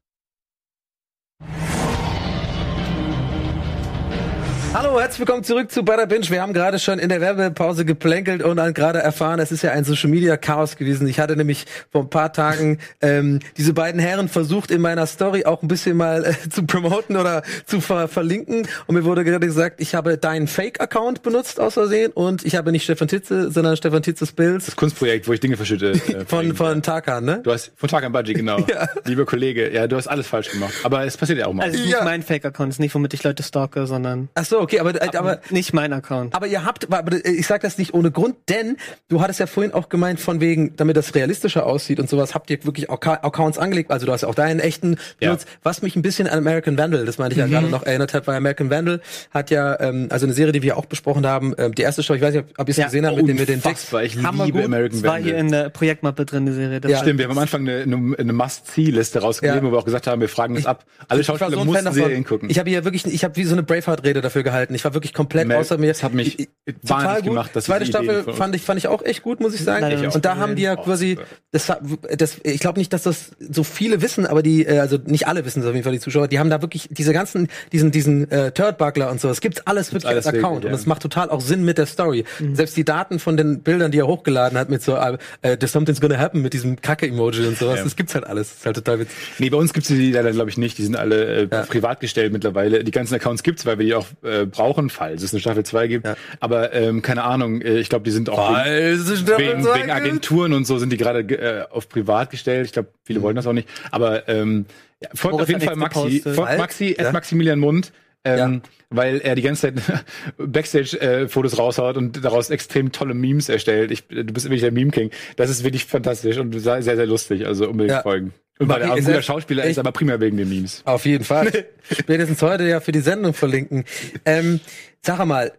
[4.73, 6.31] Hallo, herzlich willkommen zurück zu Butter Binge.
[6.31, 9.73] Wir haben gerade schon in der Werbepause geplänkelt und dann gerade erfahren, es ist ja
[9.73, 11.09] ein Social Media Chaos gewesen.
[11.09, 15.45] Ich hatte nämlich vor ein paar Tagen ähm, diese beiden Herren versucht, in meiner Story
[15.45, 18.69] auch ein bisschen mal äh, zu promoten oder zu ver verlinken.
[18.87, 22.71] Und mir wurde gerade gesagt, ich habe deinen Fake-Account benutzt aus Versehen und ich habe
[22.71, 25.91] nicht Stefan Titze, sondern Stefan Titzes Bills Das Kunstprojekt, wo ich Dinge verschütte.
[25.95, 27.41] Äh, von, von Tarkan, ne?
[27.43, 28.59] Du hast von Tag an Budgie, genau.
[29.05, 30.73] Lieber Kollege, ja, du hast alles falsch gemacht.
[30.85, 31.65] Aber es passiert ja auch mal.
[31.65, 31.99] Also es ist Ja.
[31.99, 35.01] nicht mein Fake-Account, es ist nicht, womit ich Leute stalke, sondern Ach so, okay, aber,
[35.03, 36.35] äh, aber nicht mein Account.
[36.35, 38.77] Aber ihr habt, aber ich sage das nicht ohne Grund, denn
[39.09, 42.51] du hattest ja vorhin auch gemeint, von wegen, damit das realistischer aussieht und sowas, habt
[42.51, 43.91] ihr wirklich Accounts angelegt.
[43.91, 45.29] Also du hast ja auch deinen echten Ja.
[45.31, 48.15] benutzt, was mich ein bisschen an American Vandal, das meinte ich ja gerade noch erinnert
[48.15, 49.01] hat, weil American Vandal
[49.31, 52.15] hat ja, ähm, also eine Serie, die wir auch besprochen haben, ähm, die erste Show,
[52.15, 53.93] ich weiß nicht, ob ihr es Ja, gesehen habt, mit dem mit den Dicks.
[54.03, 54.65] Ich liebe Hammergut.
[54.65, 55.41] American Es war hier Vandal.
[55.41, 56.81] in der Projektmappe drin, die Serie.
[56.81, 56.99] Das Ja.
[56.99, 59.67] Stimmt, wir haben am Anfang eine, eine, eine Must-See-Liste rausgegeben, Ja.
[59.69, 60.85] wo wir auch gesagt haben, wir fragen uns ab.
[61.09, 61.93] Alle Schauspieler so mussten.
[61.93, 62.51] Serien gucken.
[62.51, 64.75] Ich habe hier wirklich, ich habe wie so eine Braveheart-Rede dafür gehalten.
[64.75, 65.89] Ich war wirklich komplett Mel, außer mir.
[65.89, 67.25] das hat mich Ich- ich- total gut.
[67.31, 69.83] gemacht, dass Zweite Staffel fand ich fand ich auch echt gut, muss ich sagen.
[69.83, 71.19] Leider nicht Und da haben die ja Oh, quasi,
[71.53, 71.73] das,
[72.17, 75.45] das, ich glaube nicht, dass das so viele wissen, aber die, äh, also nicht alle
[75.45, 78.31] wissen es auf jeden Fall, die Zuschauer, die haben da wirklich diese ganzen, diesen, diesen
[78.31, 81.31] äh, Turd-Buckler und so, es gibt's alles wirklich als Account wirklich, und es macht total
[81.31, 82.25] auch Sinn mit der Story.
[82.53, 85.73] Selbst die Daten von den Bildern, die er hochgeladen hat mit so, äh, äh, there's
[85.73, 87.85] something's gonna happen mit diesem Kacke-Emoji und sowas, Ja.
[87.85, 88.49] das gibt's halt alles.
[88.51, 89.17] Das ist halt total witzig.
[89.39, 90.79] Nee, bei uns gibt's die leider, glaube ich, nicht.
[90.79, 91.63] Die sind alle äh, Ja.
[91.63, 92.85] privat gestellt mittlerweile.
[92.85, 95.87] Die ganzen Accounts gibt's, weil wir die auch äh, brauchen, falls es eine Staffel 2
[95.89, 96.07] gibt.
[96.07, 96.17] Ja.
[96.41, 100.67] Aber ähm, keine Ahnung, äh, ich glaube, die sind auch wegen, wegen, wegen Agenturen und
[100.67, 102.67] so sind die gerade äh, auf privat gestellt.
[102.67, 103.69] Ich glaube, viele wollen das auch nicht.
[103.91, 104.67] Aber ähm,
[105.03, 106.01] ja, folgt auf jeden Fall Maxi.
[106.01, 106.35] gepostet.
[106.35, 106.59] Folgt?
[106.59, 107.13] Maxi, Ja.
[107.13, 107.93] Maximilian Mund.
[108.25, 108.71] Ähm, Ja.
[108.93, 110.05] Weil er die ganze Zeit
[110.39, 113.91] Backstage-Fotos raushaut und daraus extrem tolle Memes erstellt.
[113.91, 115.11] Ich, du bist wirklich der Meme-King.
[115.37, 117.47] Das ist wirklich fantastisch und sehr, sehr, lustig.
[117.47, 118.03] Also unbedingt Ja.
[118.03, 118.35] folgen.
[118.59, 120.83] Und weil er ein guter Schauspieler ist, aber primär wegen den Memes.
[120.85, 121.51] Auf jeden Fall.
[121.91, 123.85] Spätestens heute ja für die Sendung verlinken.
[124.27, 124.61] Ähm,
[125.01, 125.53] sag mal,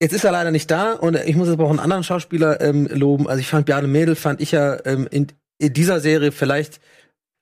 [0.00, 2.60] jetzt ist er leider nicht da und ich muss jetzt aber auch einen anderen Schauspieler
[2.62, 3.28] ähm, loben.
[3.28, 5.26] Also ich fand Bjarne Mädel fand ich ja ähm, in,
[5.58, 6.80] in dieser Serie vielleicht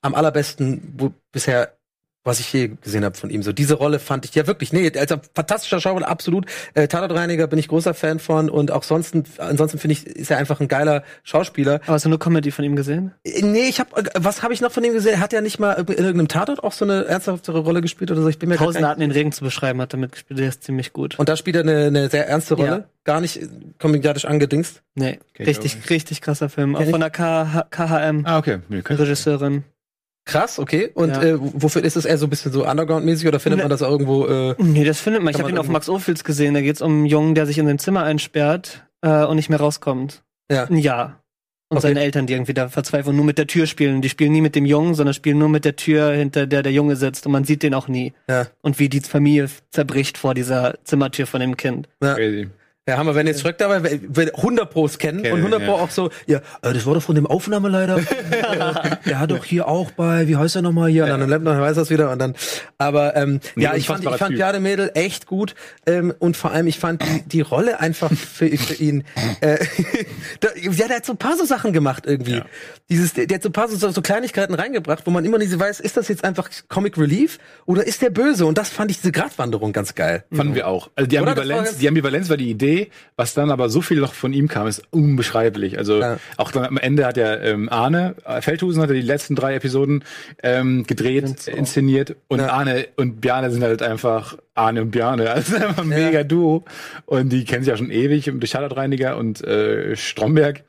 [0.01, 1.77] am allerbesten wo, bisher
[2.23, 3.43] was ich je gesehen habe von ihm.
[3.43, 6.45] So diese Rolle fand ich ja wirklich, nee, als ein fantastischer Schauspieler, absolut.
[6.73, 10.37] Äh, Tatortreiniger bin ich großer Fan von und auch sonst, ansonsten finde ich, ist er
[10.37, 11.75] einfach ein geiler Schauspieler.
[11.85, 13.13] Aber hast du nur Comedy von ihm gesehen?
[13.23, 15.19] Äh, Nee, ich habe was habe ich noch von ihm gesehen?
[15.19, 18.27] Hat er nicht mal in irgendeinem Tatort auch so eine ernsthaftere Rolle gespielt oder so?
[18.27, 20.93] Ich bin mir Tausend Arten den Regen zu beschreiben hat damit gespielt, der ist ziemlich
[20.93, 21.17] gut.
[21.17, 22.83] Und da spielt er eine, eine sehr ernste Rolle, Ja.
[23.05, 23.47] gar nicht äh,
[23.79, 24.81] komödiatisch angedingst.
[24.95, 26.75] Nee, ich richtig, richtig krasser Film.
[26.75, 28.59] Auch von der KH KHM, Ah, okay.
[28.69, 29.63] Regisseurin.
[30.29, 30.91] Krass, okay.
[30.93, 31.21] Und Ja.
[31.23, 33.63] äh, wofür ist es eher so ein bisschen so Underground-mäßig oder findet Ne.
[33.63, 34.25] man das irgendwo?
[34.27, 35.33] Äh, Nee, das findet man.
[35.33, 36.53] Ich habe ihn auf Max Ophüls gesehen.
[36.53, 39.59] Da geht's um einen Jungen, der sich in sein Zimmer einsperrt äh, und nicht mehr
[39.59, 40.23] rauskommt.
[40.51, 40.65] Ja.
[40.65, 41.21] Ein Jahr.
[41.71, 41.87] Und Okay.
[41.89, 44.01] seine Eltern, die irgendwie da verzweifeln und nur mit der Tür spielen.
[44.01, 46.71] Die spielen nie mit dem Jungen, sondern spielen nur mit der Tür, hinter der der
[46.71, 47.27] Junge sitzt.
[47.27, 48.13] Und man sieht den auch nie.
[48.27, 51.87] ja, Und wie die Familie zerbricht vor dieser Zimmertür von dem Kind.
[52.03, 52.15] ja.
[52.15, 52.49] Crazy.
[52.89, 55.63] Ja, haben wir, wenn jetzt Schröck dabei, wer- wer 100 Pros kennen Kennen, und 100
[55.65, 55.83] Pro ja.
[55.83, 57.99] auch so, ja, äh, das war doch von dem Aufnahmeleiter.
[59.05, 61.03] der, hat doch hier auch bei, wie heißt er nochmal hier?
[61.03, 62.35] Und dann Laptop weiß das wieder und dann,
[62.77, 64.35] aber ähm, Nee, ja, ich fand, ich fand.
[64.35, 68.47] Björn Mädel echt gut ähm, und vor allem, ich fand die, die Rolle einfach für,
[68.49, 69.03] für ihn,
[69.41, 69.57] äh,
[70.39, 72.37] da, ja, der hat so ein paar so Sachen gemacht irgendwie.
[72.37, 72.45] Ja.
[72.89, 75.51] Dieses, der, der hat so ein paar so, so Kleinigkeiten reingebracht, wo man immer nicht
[75.51, 78.45] so weiß, ist das jetzt einfach Comic Relief oder ist der böse?
[78.45, 80.23] Und das fand ich diese Gratwanderung ganz geil.
[80.31, 80.89] Fanden wir auch.
[80.95, 82.78] Also die war Ambivalenz, die Ambivalenz war die Idee,
[83.15, 85.77] was dann aber so viel noch von ihm kam, ist unbeschreiblich.
[85.77, 86.17] Also Ja.
[86.37, 89.55] auch dann am Ende hat ja ähm, Arne äh, Feldhusen hat er die letzten drei
[89.55, 90.03] Episoden
[90.43, 92.49] ähm, gedreht, inszeniert und Ja.
[92.49, 96.63] Arne und Bjarne sind halt einfach Arne und Bjarne, also einfach ein mega Duo
[97.05, 100.63] und die kennen sich ja schon ewig durch Tatortreiniger und äh, Stromberg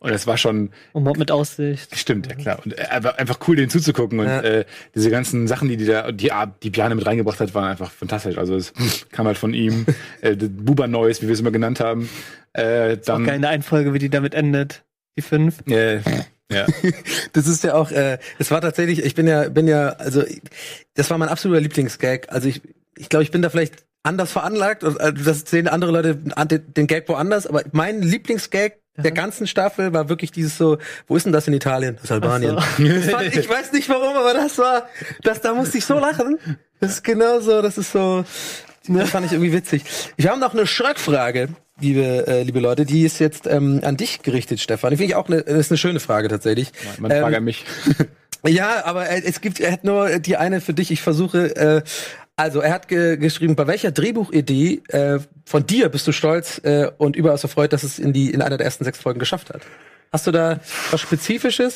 [0.00, 1.96] und es war schon Und Mob mit Aussicht.
[1.96, 2.60] Stimmt, ja klar.
[2.64, 4.20] Und äh, einfach, cool, denen zuzugucken.
[4.20, 4.40] Und Ja.
[4.40, 4.64] äh,
[4.94, 7.90] diese ganzen Sachen, die die da, die, Art, die Bjarne mit reingebracht hat, waren einfach
[7.90, 8.38] fantastisch.
[8.38, 8.72] Also es
[9.12, 9.86] kam halt von ihm.
[10.20, 12.08] äh, Buba Noise, wie wir es immer genannt haben.
[12.52, 14.84] Äh, Auch dann, in der Einfolge, wie die damit endet.
[15.16, 15.56] Die fünf.
[15.66, 16.00] äh,
[16.50, 16.66] ja.
[17.32, 20.22] Das ist ja auch, äh, es war tatsächlich, ich bin ja, bin ja, also
[20.94, 22.32] das war mein absoluter Lieblingsgag.
[22.32, 22.62] Also ich,
[22.96, 26.86] ich glaube, ich bin da vielleicht anders veranlagt äh, das sehen andere Leute den, den
[26.86, 31.32] Gag woanders, aber mein Lieblingsgag der ganzen Staffel war wirklich dieses so, wo ist denn
[31.32, 31.94] das in Italien?
[31.96, 32.56] Das ist Albanien.
[32.78, 34.88] Das fand, ich weiß nicht warum, aber das war,
[35.22, 36.38] das, da musste ich so lachen.
[36.80, 38.24] Das ist genau so, das ist so,
[38.88, 39.84] das fand ich irgendwie witzig.
[40.16, 41.48] Wir haben noch eine Schröckfrage,
[41.80, 44.90] liebe, äh, liebe Leute, die ist jetzt ähm, an dich gerichtet, Stefan.
[44.90, 46.72] Die finde ich auch eine, das ist eine schöne Frage tatsächlich.
[46.98, 47.64] Man Ähm, fragt an mich.
[48.46, 50.90] ja, aber äh, es gibt, er hat nur die eine für dich.
[50.90, 51.82] Ich versuche, äh,
[52.38, 56.90] also er hat ge geschrieben, bei welcher Drehbuchidee äh, von dir bist du stolz äh,
[56.96, 59.62] und überaus erfreut, dass es in die in einer der ersten sechs Folgen geschafft hat?
[60.12, 60.60] Hast du da
[60.90, 61.74] was Spezifisches?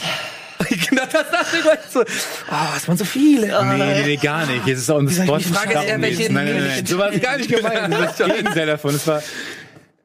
[0.88, 2.00] genau, das dachte ich gleich so.
[2.00, 3.48] Oh, es waren so viele.
[3.48, 4.66] Nee, nee, nee, gar nicht.
[4.66, 5.36] Jetzt ist auch ein ich- Spot.
[5.36, 6.86] die Frage ist eher, welche- nein, nein, nein.
[6.86, 7.92] So war es gar nicht gemeint.
[8.16, 8.94] Das Gegenteil davon.
[8.94, 9.22] Es war,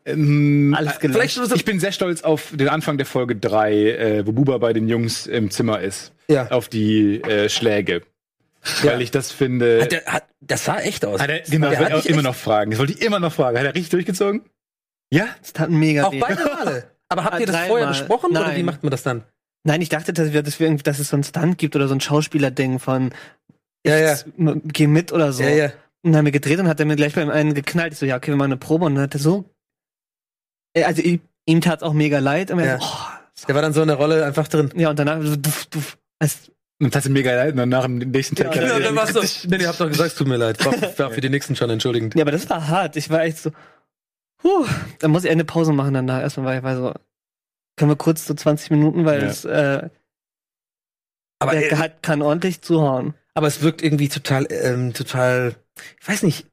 [0.06, 1.40] ähm, Alles gelöscht.
[1.54, 4.88] Ich bin sehr stolz auf den Anfang der Folge drei, äh, wo Buba bei den
[4.88, 6.12] Jungs im Zimmer ist.
[6.28, 6.48] Ja.
[6.50, 8.02] Auf die äh, Schläge.
[8.84, 8.92] Ja.
[8.92, 9.82] Weil ich das finde.
[9.82, 11.20] hat der, hat, das sah echt aus.
[11.22, 12.72] Hat er, genau, Der das hat wollte ich dich auch immer noch fragen.
[12.72, 13.58] Das wollte ich immer noch fragen.
[13.58, 14.42] Hat er richtig durchgezogen?
[15.12, 15.28] Ja?
[15.42, 16.20] Das tat mega Auch weh.
[16.20, 16.92] beide Male.
[17.10, 18.58] Aber habt ihr das vorher besprochen oder Nein.
[18.58, 19.24] wie macht man das dann?
[19.64, 21.88] Nein, ich dachte, dass, wir, dass, wir, irgendwie- dass es so einen Stunt gibt oder
[21.88, 23.12] so ein Schauspieler-Ding von
[23.86, 24.14] Ja, ja.
[24.14, 25.44] ich m- geh mit oder so.
[25.44, 25.66] Ja, ja.
[26.04, 27.94] Und dann haben wir gedreht und hat er mir gleich beim einen geknallt.
[27.94, 28.86] Ich so, ja, okay, wir machen eine Probe.
[28.86, 29.46] Und dann hat er so.
[30.74, 32.52] Äh, Also ihm, ihm tat's auch mega leid.
[32.52, 32.80] Und er Ja.
[32.80, 34.72] so, oh, Der war dann so in der Rolle einfach drin.
[34.76, 35.98] ja, und danach so, duff, duff.
[36.20, 37.52] Es, Und das hat mega leid.
[37.52, 38.56] Und dann nach dem nächsten Tag.
[38.56, 39.22] Ja, er- dann war's so.
[39.50, 40.64] Nee, ihr habt doch gesagt, es tut mir leid.
[40.66, 42.14] War, war für die nächsten schon entschuldigend.
[42.16, 42.96] ja, aber das war hart.
[42.98, 43.52] Ich war echt so,
[44.44, 44.66] huh,
[45.00, 46.22] dann muss ich eine Pause machen danach.
[46.22, 46.94] Erstmal war ich war so,
[47.78, 49.28] können wir kurz so 20 Minuten, weil Ja.
[49.28, 49.90] es, äh,
[51.40, 53.14] Aber, der äh, hat, kann ordentlich zuhauen.
[53.34, 55.56] aber es wirkt irgendwie total, ähm, total,
[56.00, 56.48] ich weiß nicht,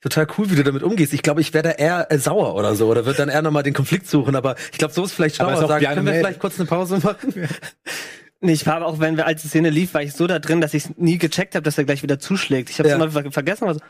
[0.00, 1.12] total cool, wie du damit umgehst.
[1.12, 3.64] Ich glaube, ich wäre da eher äh, sauer oder so oder würde dann eher nochmal
[3.64, 4.36] den Konflikt suchen.
[4.36, 6.98] Aber ich glaube, so ist vielleicht schlauer ist sagen, können wir vielleicht kurz eine Pause
[6.98, 7.32] machen?
[8.40, 10.38] Nee, ich war aber auch, wenn wir als die Szene lief, war ich so da
[10.38, 12.70] drin, dass ich nie gecheckt habe, dass er gleich wieder zuschlägt.
[12.70, 12.96] Ich habe es Ja.
[13.02, 13.66] immer ver vergessen.
[13.66, 13.80] Also,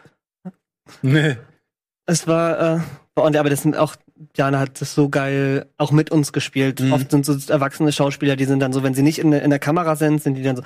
[1.03, 1.37] Nee.
[2.07, 2.81] es war, äh,
[3.15, 3.97] aber das sind auch,
[4.37, 6.81] Jana hat das so geil auch mit uns gespielt.
[6.81, 6.93] Mhm.
[6.95, 9.59] Oft sind so erwachsene Schauspieler, die sind dann so, wenn sie nicht in, in der
[9.59, 10.63] Kamera sind, sind die dann so,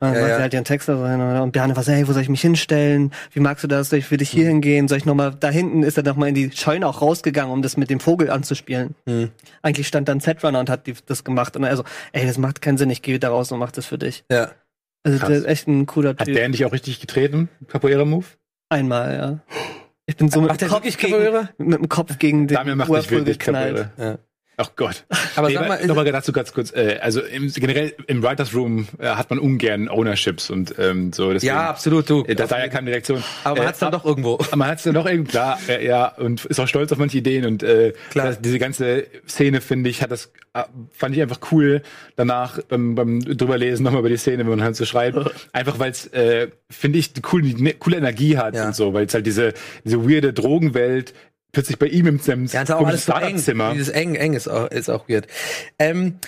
[0.00, 0.36] Ja, macht ja.
[0.36, 2.40] sie halt ihren Text da rein und Bjarne war so, hey, wo soll ich mich
[2.42, 3.12] hinstellen?
[3.32, 3.88] Wie magst du das?
[3.90, 4.48] Soll ich für dich hier Mhm.
[4.48, 4.88] hingehen?
[4.88, 7.76] Soll ich nochmal, da hinten ist er nochmal in die Scheune auch rausgegangen, um das
[7.76, 8.94] mit dem Vogel anzuspielen.
[9.08, 9.30] Hm.
[9.62, 12.60] Eigentlich stand dann Setrunner und hat die, das gemacht und er so, ey, das macht
[12.60, 14.24] keinen Sinn, ich gehe wieder raus und mach das für dich.
[14.30, 14.50] Ja.
[15.04, 15.28] Also Krass.
[15.28, 16.34] der ist echt ein cooler Hat Typ.
[16.34, 17.48] der endlich auch richtig getreten?
[17.68, 18.26] Capoeira-Move?
[18.68, 19.38] Einmal, ja.
[20.06, 22.78] Ich bin so mit Macht dem, der Kopf gegen, mit dem Kopf gegen den Damian
[22.78, 23.76] macht nicht wirklich geknallt.
[23.96, 24.10] Capoeira.
[24.12, 24.18] Ja.
[24.58, 25.04] Ach Gott.
[25.36, 26.72] Aber Nee, sag mal, noch mal dazu ganz kurz.
[26.72, 31.32] Äh, also im, generell im Writers Room äh, hat man ungern Ownerships und ähm, so.
[31.32, 32.24] Deswegen, ja, absolut, du.
[32.24, 33.22] äh, da, daher kam die Reaktion.
[33.44, 34.38] Aber man Äh, hat's dann doch irgendwo.
[34.54, 37.18] Man hat es dann doch irgendwie klar, äh, ja, und ist auch stolz auf manche
[37.18, 38.26] Ideen und äh, Klar.
[38.28, 41.82] Das, diese ganze Szene finde ich, hat das äh, fand ich einfach cool.
[42.16, 45.18] Danach beim, beim drüberlesen nochmal über die Szene, wenn man halt so schreibt,
[45.52, 48.66] einfach weil es äh, finde ich eine coole, eine coole Energie hat Ja.
[48.68, 49.52] und so, weil es halt diese
[49.84, 51.12] diese weirde Drogenwelt
[51.52, 53.36] plötzlich bei ihm im, im Ja, ist auch alles so eng.
[53.72, 55.26] Dieses eng, eng ist auch, ist auch weird.
[55.78, 56.18] Ähm,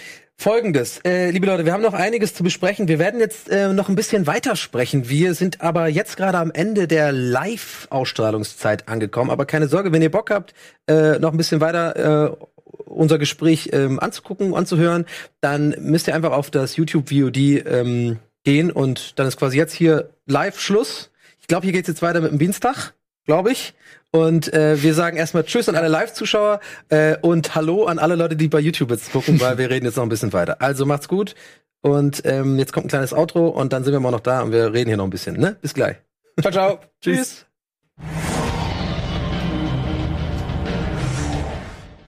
[0.40, 2.86] Folgendes, äh, liebe Leute, wir haben noch einiges zu besprechen.
[2.86, 5.08] Wir werden jetzt äh, noch ein bisschen weitersprechen.
[5.08, 9.30] Wir sind aber jetzt gerade am Ende der Live-Ausstrahlungszeit angekommen.
[9.30, 10.54] Aber keine Sorge, wenn ihr Bock habt,
[10.86, 12.36] äh, noch ein bisschen weiter äh,
[12.84, 15.06] unser Gespräch ähm, anzugucken, anzuhören,
[15.40, 19.74] dann müsst ihr einfach auf das YouTube VOD ähm, gehen und dann ist quasi jetzt
[19.74, 21.10] hier live Schluss.
[21.40, 22.94] Ich glaube, hier geht's jetzt weiter mit dem Dienstag,
[23.28, 23.74] glaube ich.
[24.10, 28.36] Und äh, wir sagen erstmal Tschüss an alle Live-Zuschauer äh, und Hallo an alle Leute,
[28.36, 30.62] die bei YouTube jetzt gucken, weil wir reden jetzt noch ein bisschen weiter.
[30.62, 31.34] Also macht's gut
[31.82, 34.50] und ähm, jetzt kommt ein kleines Outro und dann sind wir mal noch da und
[34.50, 35.36] wir reden hier noch ein bisschen.
[35.36, 35.56] Ne?
[35.60, 35.96] Bis gleich.
[36.40, 36.80] Ciao, ciao.
[37.02, 37.44] Tschüss.